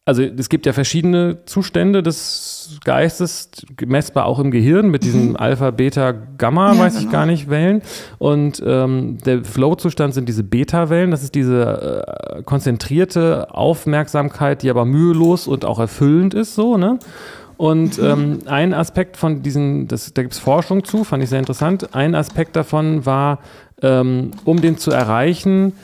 [0.04, 3.50] also es gibt ja verschiedene Zustände des Geistes,
[3.86, 5.36] messbar auch im Gehirn mit diesen mhm.
[5.36, 7.06] Alpha, Beta, Gamma, ja, weiß genau.
[7.06, 7.82] ich gar nicht, Wellen.
[8.18, 11.12] Und ähm, der Flow-Zustand sind diese Beta-Wellen.
[11.12, 12.04] Das ist diese
[12.36, 16.98] äh, konzentrierte Aufmerksamkeit, die aber mühelos und auch erfüllend ist, so, ne?
[17.56, 18.04] Und mhm.
[18.04, 21.94] ähm, ein Aspekt von diesen, das, da gibt es Forschung zu, fand ich sehr interessant.
[21.94, 23.38] Ein Aspekt davon war,
[23.82, 25.74] ähm, um den zu erreichen,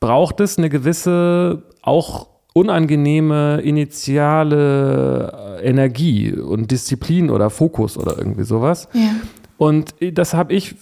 [0.00, 2.26] braucht es eine gewisse auch
[2.58, 8.88] unangenehme initiale Energie und Disziplin oder Fokus oder irgendwie sowas.
[8.92, 9.10] Ja.
[9.56, 10.76] Und das habe ich,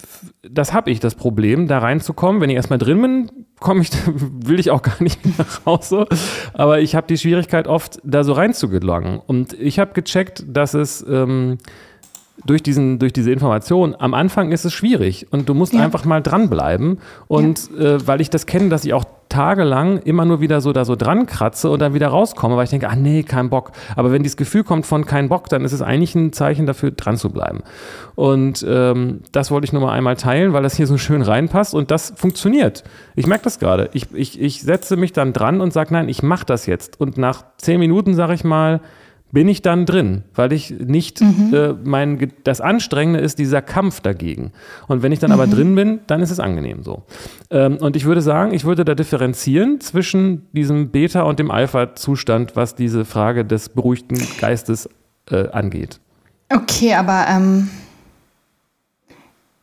[0.49, 2.43] das habe ich das Problem, da reinzukommen.
[2.43, 3.91] Wenn ich erstmal drin bin, komme ich,
[4.45, 6.07] will ich auch gar nicht mehr nach Hause.
[6.53, 9.18] Aber ich habe die Schwierigkeit oft, da so reinzugelangen.
[9.18, 11.57] Und ich habe gecheckt, dass es ähm,
[12.45, 15.80] durch, diesen, durch diese Information, am Anfang ist es schwierig und du musst ja.
[15.80, 16.99] einfach mal dranbleiben.
[17.28, 17.97] Und ja.
[17.97, 20.95] äh, weil ich das kenne, dass ich auch tagelang immer nur wieder so da so
[20.95, 23.72] dran kratze und dann wieder rauskomme, weil ich denke, ah nee, kein Bock.
[23.97, 26.93] Aber wenn dieses Gefühl kommt von kein Bock, dann ist es eigentlich ein Zeichen dafür,
[26.93, 27.62] dran zu bleiben.
[28.14, 31.74] Und ähm, das wollte ich nur mal einmal teilen, weil das hier so schön reinpasst
[31.74, 32.84] und das funktioniert.
[33.16, 33.91] Ich merke das gerade.
[33.95, 37.01] Ich, ich, ich setze mich dann dran und sage, nein, ich mache das jetzt.
[37.01, 38.80] Und nach zehn Minuten sage ich mal,
[39.33, 41.53] bin ich dann drin, weil ich nicht, mhm.
[41.53, 44.53] äh, mein, das Anstrengende ist dieser Kampf dagegen.
[44.87, 45.35] Und wenn ich dann mhm.
[45.35, 47.03] aber drin bin, dann ist es angenehm so.
[47.51, 52.57] Ähm, und ich würde sagen, ich würde da differenzieren zwischen diesem Beta- und dem Alpha-Zustand,
[52.57, 54.89] was diese Frage des beruhigten Geistes
[55.31, 56.01] äh, angeht.
[56.53, 57.68] Okay, aber ähm,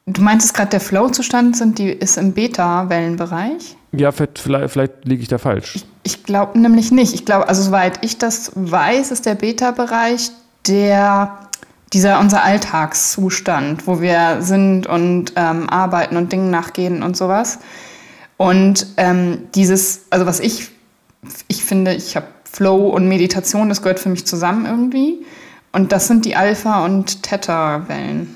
[0.06, 3.76] du meintest gerade, der Flow-Zustand ist im Beta-Wellenbereich?
[3.91, 5.76] Ja, vielleicht, vielleicht liege ich da falsch.
[5.76, 7.14] Ich, ich glaube nämlich nicht.
[7.14, 10.32] Ich glaube, also soweit ich das weiß, ist der Beta-Bereich
[10.68, 11.39] der
[11.93, 17.60] dieser unser Alltagszustand, wo wir sind und ähm, arbeiten und Dingen nachgehen und sowas.
[18.38, 20.70] Und ähm, dieses, also was ich,
[21.47, 25.24] ich finde, ich habe Flow und Meditation, das gehört für mich zusammen irgendwie.
[25.72, 28.36] Und das sind die Alpha- und Theta-Wellen.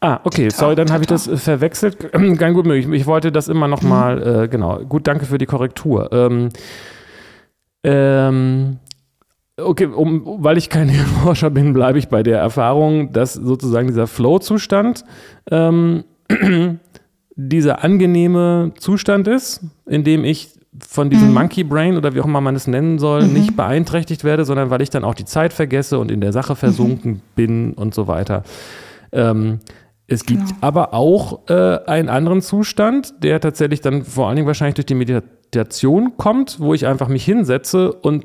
[0.00, 2.12] Ah, okay, sorry, dann habe ich das äh, verwechselt.
[2.12, 2.88] Kein gut möglich.
[3.00, 3.88] Ich wollte das immer noch mhm.
[3.88, 4.78] mal, äh, genau.
[4.80, 6.12] Gut, danke für die Korrektur.
[6.12, 6.48] Ähm,
[7.82, 8.78] ähm,
[9.60, 14.06] Okay, um, weil ich kein Hirnforscher bin, bleibe ich bei der Erfahrung, dass sozusagen dieser
[14.06, 15.04] Flow-Zustand
[15.50, 16.04] ähm,
[17.34, 21.34] dieser angenehme Zustand ist, in dem ich von diesem mhm.
[21.34, 23.32] Monkey Brain oder wie auch immer man es nennen soll, mhm.
[23.32, 26.54] nicht beeinträchtigt werde, sondern weil ich dann auch die Zeit vergesse und in der Sache
[26.54, 27.20] versunken mhm.
[27.34, 28.44] bin und so weiter.
[29.10, 29.58] Ähm,
[30.10, 30.58] es gibt genau.
[30.62, 34.94] aber auch äh, einen anderen Zustand, der tatsächlich dann vor allen Dingen wahrscheinlich durch die
[34.94, 38.24] Meditation kommt, wo ich einfach mich hinsetze und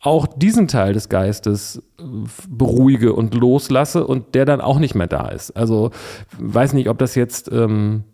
[0.00, 2.02] auch diesen Teil des Geistes äh,
[2.48, 5.50] beruhige und loslasse und der dann auch nicht mehr da ist.
[5.50, 5.90] Also
[6.38, 8.04] weiß nicht, ob das jetzt, ähm,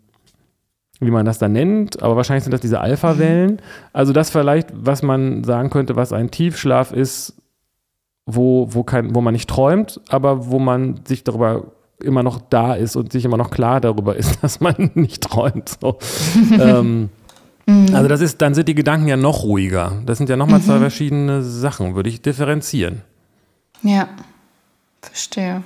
[0.99, 3.61] wie man das da nennt, aber wahrscheinlich sind das diese Alpha-Wellen.
[3.93, 7.41] Also das vielleicht, was man sagen könnte, was ein Tiefschlaf ist,
[8.25, 11.71] wo, wo, kein, wo man nicht träumt, aber wo man sich darüber
[12.01, 15.77] immer noch da ist und sich immer noch klar darüber ist, dass man nicht träumt.
[15.81, 15.97] So.
[16.59, 17.09] ähm,
[17.65, 17.95] mhm.
[17.95, 19.93] Also das ist, dann sind die Gedanken ja noch ruhiger.
[20.05, 20.63] Das sind ja nochmal mhm.
[20.63, 23.01] zwei verschiedene Sachen, würde ich differenzieren.
[23.83, 24.09] Ja,
[25.01, 25.63] verstehe.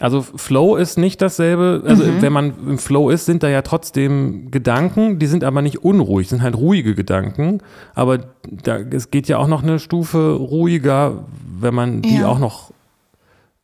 [0.00, 2.22] Also Flow ist nicht dasselbe, also mhm.
[2.22, 6.28] wenn man im Flow ist, sind da ja trotzdem Gedanken, die sind aber nicht unruhig,
[6.28, 7.58] sind halt ruhige Gedanken,
[7.94, 8.18] aber
[8.48, 11.24] da, es geht ja auch noch eine Stufe ruhiger,
[11.60, 12.28] wenn man die ja.
[12.28, 12.70] auch noch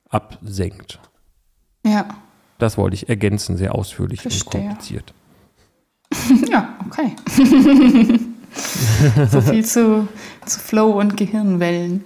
[0.09, 0.99] absenkt.
[1.85, 2.09] Ja.
[2.59, 4.61] Das wollte ich ergänzen, sehr ausführlich Verstehe.
[4.61, 5.14] und kompliziert.
[6.51, 7.14] ja, okay.
[9.30, 10.09] so viel zu,
[10.47, 12.05] zu Flow und Gehirnwellen.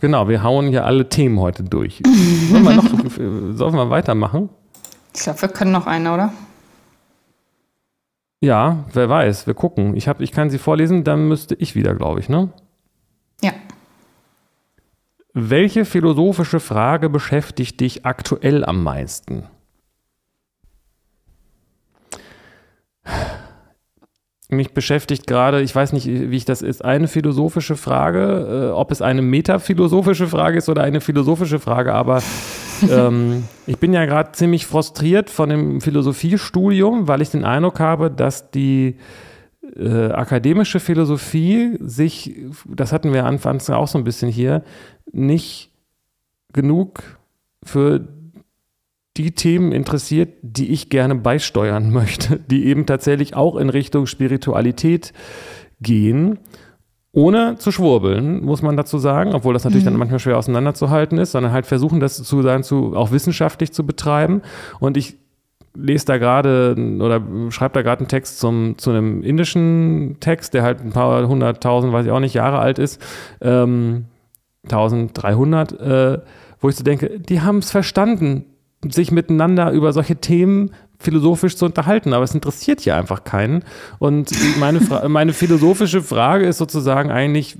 [0.00, 2.02] Genau, wir hauen hier alle Themen heute durch.
[2.50, 4.48] Sollen wir, noch, sollen wir weitermachen?
[5.14, 6.32] Ich glaube, wir können noch eine, oder?
[8.40, 9.94] Ja, wer weiß, wir gucken.
[9.96, 12.48] Ich, hab, ich kann sie vorlesen, dann müsste ich wieder, glaube ich, ne?
[13.42, 13.52] Ja.
[15.32, 19.44] Welche philosophische Frage beschäftigt dich aktuell am meisten?
[24.48, 28.90] Mich beschäftigt gerade, ich weiß nicht, wie ich das ist, eine philosophische Frage, äh, ob
[28.90, 32.20] es eine metaphilosophische Frage ist oder eine philosophische Frage, aber
[32.90, 38.10] ähm, ich bin ja gerade ziemlich frustriert von dem Philosophiestudium, weil ich den Eindruck habe,
[38.10, 38.96] dass die
[39.76, 42.34] äh, akademische Philosophie sich,
[42.66, 44.62] das hatten wir anfangs auch so ein bisschen hier,
[45.12, 45.70] nicht
[46.52, 47.18] genug
[47.62, 48.06] für
[49.16, 55.12] die Themen interessiert, die ich gerne beisteuern möchte, die eben tatsächlich auch in Richtung Spiritualität
[55.80, 56.38] gehen.
[57.12, 59.90] Ohne zu schwurbeln, muss man dazu sagen, obwohl das natürlich mhm.
[59.90, 63.84] dann manchmal schwer auseinanderzuhalten ist, sondern halt versuchen, das zu sein, zu, auch wissenschaftlich zu
[63.84, 64.42] betreiben.
[64.78, 65.18] Und ich
[65.74, 70.62] lese da gerade oder schreibe da gerade einen Text zum, zu einem indischen Text, der
[70.62, 73.00] halt ein paar hunderttausend, weiß ich auch nicht, Jahre alt ist.
[73.40, 74.06] Ähm,
[74.64, 76.18] 1300, äh,
[76.60, 78.44] wo ich so denke, die haben es verstanden,
[78.84, 83.64] sich miteinander über solche Themen philosophisch zu unterhalten, aber es interessiert hier einfach keinen.
[83.98, 87.56] Und meine, meine philosophische Frage ist sozusagen eigentlich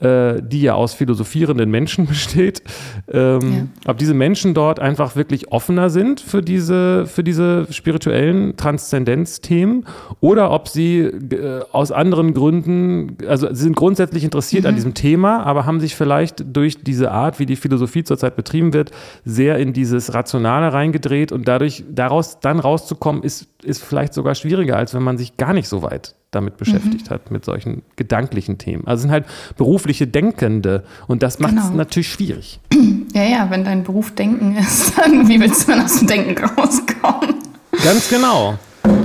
[0.00, 2.62] äh, die ja aus philosophierenden Menschen besteht,
[3.10, 3.40] ähm,
[3.84, 3.90] ja.
[3.90, 9.86] ob diese Menschen dort einfach wirklich offener sind für diese, für diese spirituellen Transzendenzthemen
[10.20, 14.68] oder ob sie äh, aus anderen Gründen, also sie sind grundsätzlich interessiert mhm.
[14.68, 18.72] an diesem Thema, aber haben sich vielleicht durch diese Art, wie die Philosophie zurzeit betrieben
[18.72, 18.92] wird,
[19.24, 24.76] sehr in dieses Rationale reingedreht und dadurch daraus dann rauszukommen, ist, ist vielleicht sogar schwieriger,
[24.76, 27.14] als wenn man sich gar nicht so weit damit beschäftigt mhm.
[27.14, 28.86] hat, mit solchen gedanklichen Themen.
[28.86, 29.24] Also sind halt
[29.56, 31.76] berufliche Denkende und das macht es genau.
[31.76, 32.60] natürlich schwierig.
[33.14, 36.44] Ja, ja, wenn dein Beruf Denken ist, dann wie willst du dann aus dem Denken
[36.44, 37.36] rauskommen?
[37.82, 38.58] Ganz genau.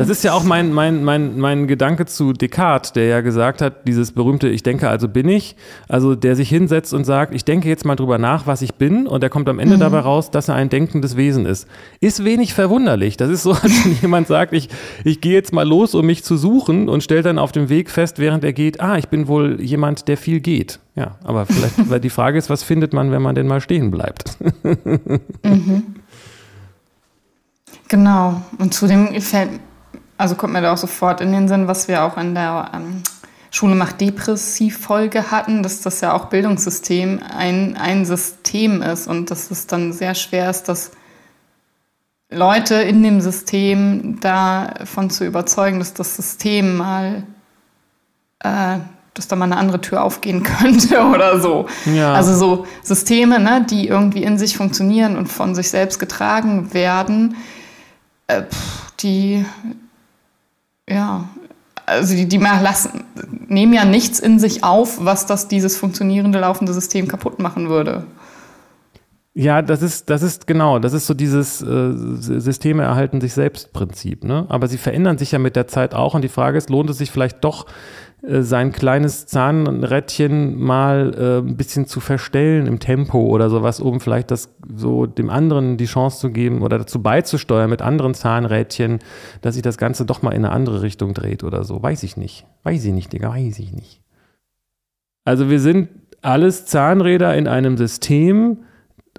[0.03, 3.87] Das ist ja auch mein, mein, mein, mein Gedanke zu Descartes, der ja gesagt hat,
[3.87, 5.55] dieses berühmte Ich denke, also bin ich.
[5.87, 9.07] Also der sich hinsetzt und sagt, ich denke jetzt mal drüber nach, was ich bin.
[9.07, 9.79] Und er kommt am Ende mhm.
[9.79, 11.67] dabei raus, dass er ein denkendes Wesen ist.
[12.01, 13.15] Ist wenig verwunderlich.
[13.15, 14.69] Das ist so, als wenn jemand sagt, ich,
[15.05, 17.89] ich gehe jetzt mal los, um mich zu suchen und stellt dann auf dem Weg
[17.89, 20.79] fest, während er geht, ah, ich bin wohl jemand, der viel geht.
[20.95, 23.89] Ja, aber vielleicht, weil die Frage ist, was findet man, wenn man denn mal stehen
[23.89, 24.37] bleibt?
[25.43, 25.83] mhm.
[27.87, 28.41] Genau.
[28.57, 29.49] Und zudem fällt
[30.23, 33.03] also kommt mir da auch sofort in den Sinn, was wir auch in der ähm,
[33.51, 39.51] Schule macht Depressiv-Folge hatten, dass das ja auch Bildungssystem ein, ein System ist und dass
[39.51, 40.91] es dann sehr schwer ist, das
[42.29, 47.23] Leute in dem System davon zu überzeugen, dass das System mal,
[48.39, 48.77] äh,
[49.13, 51.67] dass da mal eine andere Tür aufgehen könnte oder so.
[51.93, 52.13] Ja.
[52.13, 57.35] Also so Systeme, ne, die irgendwie in sich funktionieren und von sich selbst getragen werden,
[58.27, 58.43] äh,
[59.01, 59.45] die,
[60.89, 61.29] ja,
[61.85, 63.03] also die, die lassen,
[63.47, 68.05] nehmen ja nichts in sich auf, was das dieses funktionierende, laufende System kaputt machen würde.
[69.35, 73.73] Ja, das ist, das ist genau, das ist so dieses äh, Systeme erhalten sich selbst
[73.73, 74.45] Prinzip, ne?
[74.49, 76.99] Aber sie verändern sich ja mit der Zeit auch und die Frage ist, lohnt es
[76.99, 77.65] sich vielleicht doch,
[78.23, 83.99] äh, sein kleines Zahnrädchen mal äh, ein bisschen zu verstellen im Tempo oder sowas, um
[83.99, 88.99] vielleicht das so dem anderen die Chance zu geben oder dazu beizusteuern mit anderen Zahnrädchen,
[89.41, 91.83] dass sich das Ganze doch mal in eine andere Richtung dreht oder so.
[91.83, 92.45] Weiß ich nicht.
[92.63, 94.01] Weiß ich nicht, Digga, weiß ich nicht.
[95.25, 95.89] Also wir sind
[96.21, 98.59] alles Zahnräder in einem System,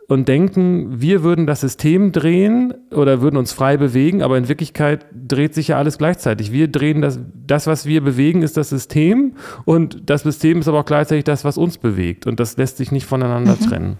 [0.07, 5.07] und denken, wir würden das System drehen oder würden uns frei bewegen, aber in Wirklichkeit
[5.13, 6.53] dreht sich ja alles gleichzeitig.
[6.53, 10.81] Wir drehen das, das, was wir bewegen, ist das System und das System ist aber
[10.81, 13.67] auch gleichzeitig das, was uns bewegt und das lässt sich nicht voneinander mhm.
[13.67, 13.97] trennen.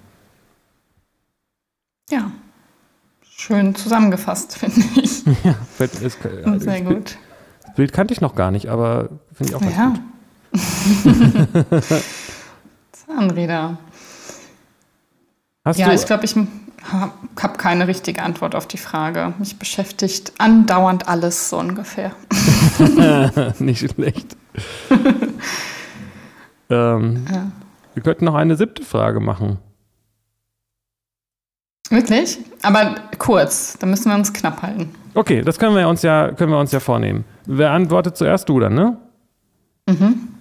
[2.11, 2.31] Ja,
[3.23, 5.25] schön zusammengefasst, finde ich.
[5.45, 7.19] ja, ist, ja, sehr ich, gut.
[7.63, 9.89] Das Bild kannte ich noch gar nicht, aber finde ich auch ganz ja.
[9.89, 10.01] gut.
[12.93, 13.79] Zahnräder.
[15.65, 16.37] Hast ja, ich glaube, ich
[16.93, 19.33] habe keine richtige Antwort auf die Frage.
[19.39, 22.13] Mich beschäftigt andauernd alles so ungefähr.
[23.59, 24.37] Nicht schlecht.
[26.71, 27.51] ähm, ja.
[27.95, 29.59] Wir könnten noch eine siebte Frage machen.
[31.89, 32.39] Wirklich?
[32.63, 34.95] Aber kurz, da müssen wir uns knapp halten.
[35.15, 37.25] Okay, das können wir uns ja, können wir uns ja vornehmen.
[37.47, 38.99] Wer antwortet zuerst du dann, ne?
[39.89, 40.34] Mhm.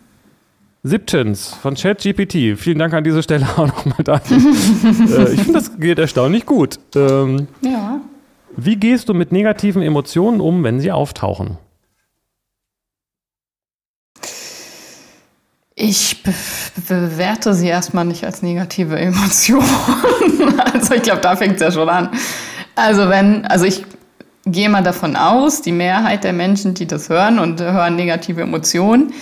[0.85, 2.59] Siebtens von ChatGPT.
[2.59, 4.37] Vielen Dank an dieser Stelle auch nochmal dafür.
[4.37, 6.77] äh, ich finde, das geht erstaunlich gut.
[6.95, 8.01] Ähm, ja.
[8.55, 11.57] Wie gehst du mit negativen Emotionen um, wenn sie auftauchen?
[15.75, 16.33] Ich be
[16.87, 19.63] bewerte sie erstmal nicht als negative Emotion.
[20.73, 22.09] also ich glaube, da fängt es ja schon an.
[22.75, 23.85] Also wenn, also ich
[24.45, 29.13] gehe mal davon aus, die Mehrheit der Menschen, die das hören und hören negative Emotionen,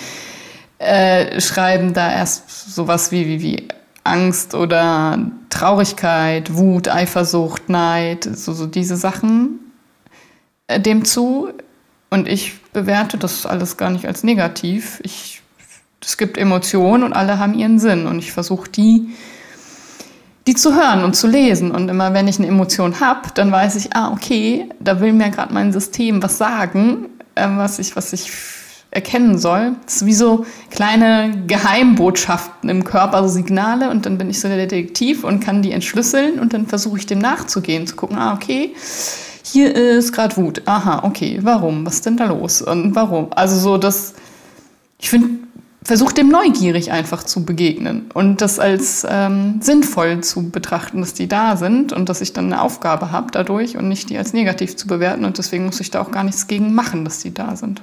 [0.81, 3.67] äh, schreiben da erst sowas wie, wie, wie
[4.03, 5.19] Angst oder
[5.49, 9.59] Traurigkeit, Wut, Eifersucht, Neid, so, so diese Sachen
[10.67, 11.49] äh, dem zu.
[12.09, 14.99] Und ich bewerte das alles gar nicht als negativ.
[15.03, 15.41] Ich,
[16.03, 18.07] es gibt Emotionen und alle haben ihren Sinn.
[18.07, 19.09] Und ich versuche die,
[20.47, 21.69] die zu hören und zu lesen.
[21.69, 25.29] Und immer wenn ich eine Emotion habe, dann weiß ich, ah, okay, da will mir
[25.29, 27.05] gerade mein System was sagen,
[27.35, 28.31] äh, was ich, was ich
[28.91, 29.75] erkennen soll.
[29.85, 34.49] Das ist wie so kleine Geheimbotschaften im Körper, so Signale und dann bin ich so
[34.49, 38.33] der Detektiv und kann die entschlüsseln und dann versuche ich dem nachzugehen, zu gucken, ah,
[38.33, 38.75] okay,
[39.43, 40.61] hier ist gerade Wut.
[40.65, 41.85] Aha, okay, warum?
[41.85, 42.61] Was ist denn da los?
[42.61, 43.31] Und warum?
[43.31, 44.13] Also so das,
[44.99, 45.29] ich finde,
[45.83, 51.27] versuche dem neugierig einfach zu begegnen und das als ähm, sinnvoll zu betrachten, dass die
[51.27, 54.75] da sind und dass ich dann eine Aufgabe habe dadurch und nicht die als negativ
[54.75, 57.55] zu bewerten und deswegen muss ich da auch gar nichts gegen machen, dass die da
[57.55, 57.81] sind.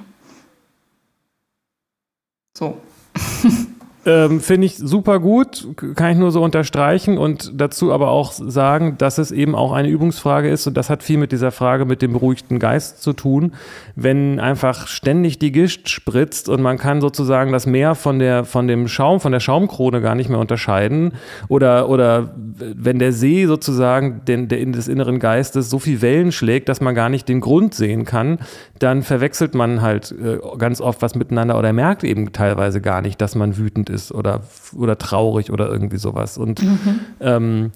[2.59, 2.81] So.
[4.09, 8.95] Ähm, Finde ich super gut, kann ich nur so unterstreichen und dazu aber auch sagen,
[8.97, 12.01] dass es eben auch eine Übungsfrage ist und das hat viel mit dieser Frage mit
[12.01, 13.53] dem beruhigten Geist zu tun.
[13.95, 18.67] Wenn einfach ständig die Gischt spritzt und man kann sozusagen das Meer von der von
[18.67, 21.13] dem Schaum, von der Schaumkrone gar nicht mehr unterscheiden
[21.47, 26.67] oder oder wenn der See sozusagen den, der des inneren Geistes so viel Wellen schlägt,
[26.67, 28.39] dass man gar nicht den Grund sehen kann,
[28.79, 33.21] dann verwechselt man halt äh, ganz oft was miteinander oder merkt eben teilweise gar nicht,
[33.21, 34.41] dass man wütend ist oder,
[34.75, 36.37] oder traurig oder irgendwie sowas.
[36.37, 36.99] Und mhm.
[37.19, 37.71] ähm,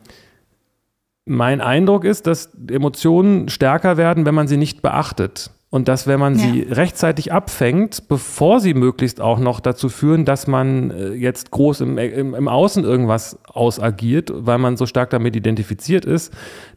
[1.25, 5.51] mein Eindruck ist, dass Emotionen stärker werden, wenn man sie nicht beachtet.
[5.73, 6.41] Und dass, wenn man ja.
[6.41, 11.81] sie rechtzeitig abfängt, bevor sie möglichst auch noch dazu führen, dass man äh, jetzt groß
[11.81, 16.31] im, im, im Außen irgendwas ausagiert, weil man so stark damit identifiziert ist,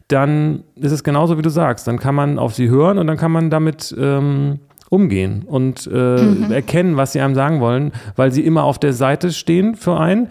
[0.07, 1.87] dann ist es genauso, wie du sagst.
[1.87, 6.21] Dann kann man auf sie hören und dann kann man damit ähm, umgehen und äh,
[6.21, 6.51] mhm.
[6.51, 10.29] erkennen, was sie einem sagen wollen, weil sie immer auf der Seite stehen für einen,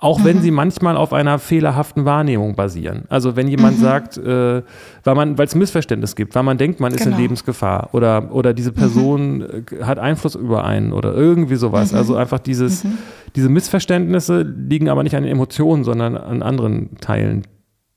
[0.00, 0.24] auch mhm.
[0.24, 3.04] wenn sie manchmal auf einer fehlerhaften Wahrnehmung basieren.
[3.10, 3.82] Also wenn jemand mhm.
[3.82, 4.62] sagt, äh,
[5.04, 7.16] weil man, weil es Missverständnis gibt, weil man denkt, man ist genau.
[7.16, 9.64] in Lebensgefahr oder, oder diese Person mhm.
[9.78, 11.92] Äh, hat Einfluss über einen oder irgendwie sowas.
[11.92, 11.98] Mhm.
[11.98, 12.96] Also einfach dieses, mhm.
[13.36, 17.42] diese Missverständnisse liegen aber nicht an den Emotionen, sondern an anderen Teilen,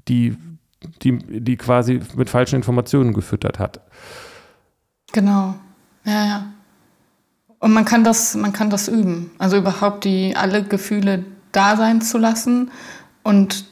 [0.10, 0.36] die,
[1.04, 3.80] die, die quasi mit falschen Informationen gefüttert hat.
[5.14, 5.56] Genau.
[6.06, 6.46] Ja, ja.
[7.60, 9.32] Und man kann das, man kann das üben.
[9.38, 11.24] Also überhaupt die alle Gefühle
[11.54, 12.72] da sein zu lassen
[13.24, 13.66] und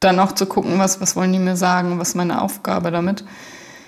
[0.00, 3.24] dann auch zu gucken, was, was wollen die mir sagen, was ist meine Aufgabe damit.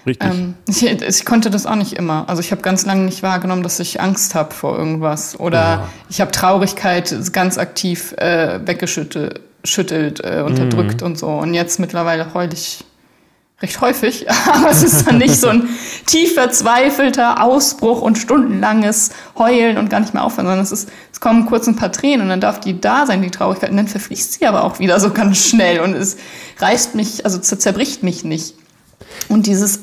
[0.07, 0.30] Richtig.
[0.30, 2.28] Ähm, ich, ich, konnte das auch nicht immer.
[2.28, 5.41] Also ich habe ganz lange nicht wahrgenommen, dass ich Angst habe vor irgendwas.
[5.41, 5.89] Oder ja.
[6.11, 11.07] ich habe Traurigkeit ganz aktiv äh, weggeschüttelt, schüttelt, äh, unterdrückt mhm.
[11.07, 11.28] und so.
[11.28, 12.85] Und jetzt mittlerweile heul ich
[13.61, 15.68] recht häufig, aber es ist dann nicht so ein
[16.07, 21.20] tief verzweifelter Ausbruch und stundenlanges Heulen und gar nicht mehr aufhören, sondern es, ist, es
[21.20, 23.88] kommen kurz ein paar Tränen und dann darf die da sein, die Traurigkeit, und dann
[23.88, 26.16] verfließt sie aber auch wieder so ganz schnell und es
[26.59, 28.55] reißt mich, also zerbricht mich nicht.
[29.28, 29.80] Und dieses,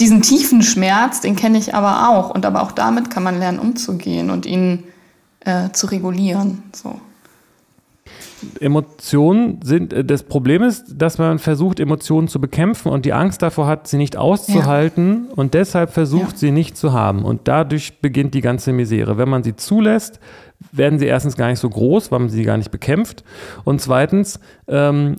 [0.00, 2.30] diesen tiefen Schmerz, den kenne ich aber auch.
[2.30, 4.84] Und aber auch damit kann man lernen, umzugehen und ihn
[5.40, 6.62] äh, zu regulieren.
[6.72, 7.00] So.
[8.60, 13.42] Emotionen sind, äh, das Problem ist, dass man versucht, Emotionen zu bekämpfen und die Angst
[13.42, 15.34] davor hat, sie nicht auszuhalten ja.
[15.34, 16.38] und deshalb versucht, ja.
[16.38, 17.24] sie nicht zu haben.
[17.24, 19.18] Und dadurch beginnt die ganze Misere.
[19.18, 20.20] Wenn man sie zulässt,
[20.72, 23.24] werden sie erstens gar nicht so groß, weil man sie gar nicht bekämpft.
[23.64, 25.16] Und zweitens ähm,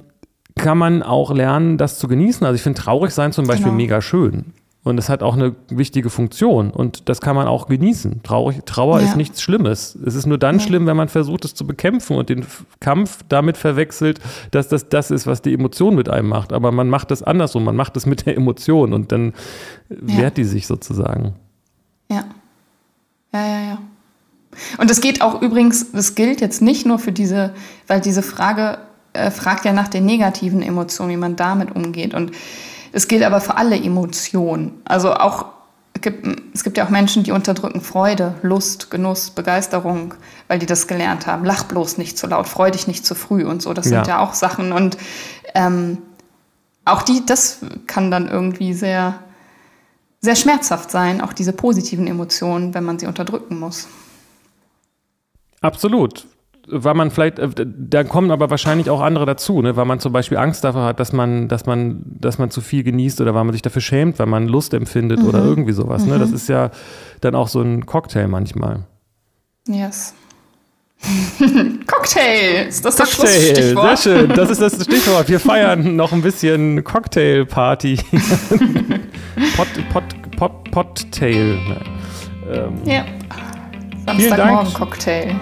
[0.55, 2.45] kann man auch lernen, das zu genießen.
[2.45, 3.77] Also ich finde traurig sein zum Beispiel genau.
[3.77, 4.53] mega schön.
[4.85, 8.21] Und es hat auch eine wichtige Funktion und das kann man auch genießen.
[8.21, 9.07] Traurig, Trauer ja.
[9.07, 9.97] ist nichts Schlimmes.
[10.05, 10.61] Es ist nur dann ja.
[10.63, 12.45] schlimm, wenn man versucht, es zu bekämpfen und den
[12.79, 14.19] Kampf damit verwechselt,
[14.51, 16.53] dass das das ist, was die Emotion mit einem macht.
[16.53, 19.33] Aber man macht das andersrum, man macht das mit der Emotion und dann
[19.89, 20.17] ja.
[20.19, 21.33] wehrt die sich sozusagen.
[22.11, 22.25] Ja.
[23.33, 23.77] Ja, ja, ja.
[24.77, 27.55] Und es geht auch übrigens, das gilt jetzt nicht nur für diese,
[27.87, 28.77] weil diese Frage
[29.13, 32.13] äh, fragt ja nach den negativen Emotionen, wie man damit umgeht.
[32.13, 32.33] Und
[32.95, 34.81] es gilt aber für alle Emotionen.
[34.85, 35.47] Also auch
[35.93, 40.13] es gibt, es gibt ja auch Menschen, die unterdrücken Freude, Lust, Genuss, Begeisterung,
[40.47, 41.43] weil die das gelernt haben.
[41.43, 43.73] Lach bloß nicht zu laut, freu dich nicht zu früh und so.
[43.73, 43.97] Das ja.
[43.97, 44.71] sind ja auch Sachen.
[44.71, 44.97] Und
[45.55, 45.97] ähm,
[46.85, 49.19] auch die, das kann dann irgendwie sehr,
[50.21, 53.89] sehr schmerzhaft sein, auch diese positiven Emotionen, wenn man sie unterdrücken muss.
[55.59, 56.27] Absolut
[56.67, 59.75] weil man vielleicht, äh, da kommen aber wahrscheinlich auch andere dazu, ne?
[59.75, 62.83] weil man zum Beispiel Angst davor hat, dass man, dass man, dass man zu viel
[62.83, 65.27] genießt oder weil man sich dafür schämt, weil man Lust empfindet mhm.
[65.27, 66.03] oder irgendwie sowas.
[66.03, 66.11] Mhm.
[66.11, 66.19] Ne?
[66.19, 66.35] Das mhm.
[66.35, 66.71] ist ja
[67.21, 68.83] dann auch so ein Cocktail manchmal.
[69.67, 70.13] Yes.
[71.87, 74.29] Cocktail, ist das das Cocktail, sehr schön.
[74.29, 75.29] Das ist das Stichwort.
[75.29, 77.97] Wir feiern noch ein bisschen Cocktail-Party.
[79.55, 80.03] Pot, Pot,
[80.37, 81.59] Pot, Pottail.
[82.51, 83.05] Ähm, ja.
[84.05, 85.35] Samstagmorgen Cocktail.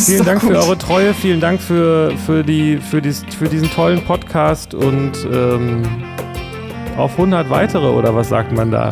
[0.00, 0.50] Vielen Dank gut.
[0.50, 5.12] für eure Treue, vielen Dank für, für, die, für, dies, für diesen tollen Podcast und
[5.32, 5.82] ähm,
[6.96, 8.90] auf 100 weitere oder was sagt man da?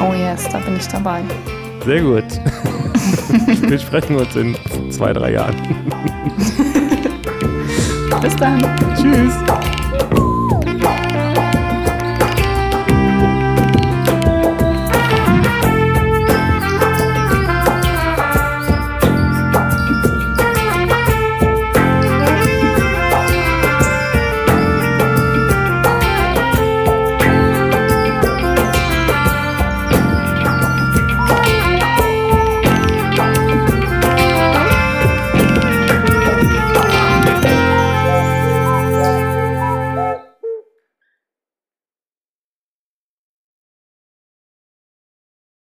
[0.00, 1.22] Oh yes, da bin ich dabei.
[1.84, 2.24] Sehr gut.
[3.68, 4.56] Wir sprechen uns in
[4.90, 5.54] zwei, drei Jahren.
[8.20, 8.60] Bis dann.
[8.96, 9.34] Tschüss.